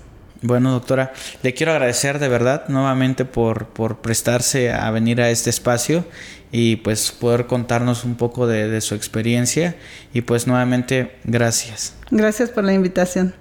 [0.42, 1.12] Bueno, doctora,
[1.42, 6.04] le quiero agradecer de verdad nuevamente por, por prestarse a venir a este espacio
[6.50, 9.76] y pues poder contarnos un poco de, de su experiencia
[10.12, 11.94] y pues nuevamente gracias.
[12.10, 13.34] Gracias por la invitación.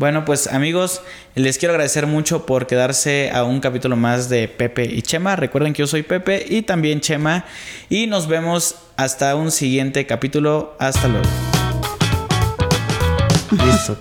[0.00, 1.02] Bueno, pues amigos,
[1.34, 5.36] les quiero agradecer mucho por quedarse a un capítulo más de Pepe y Chema.
[5.36, 7.44] Recuerden que yo soy Pepe y también Chema.
[7.90, 10.74] Y nos vemos hasta un siguiente capítulo.
[10.78, 11.28] Hasta luego.
[13.50, 13.98] Listo.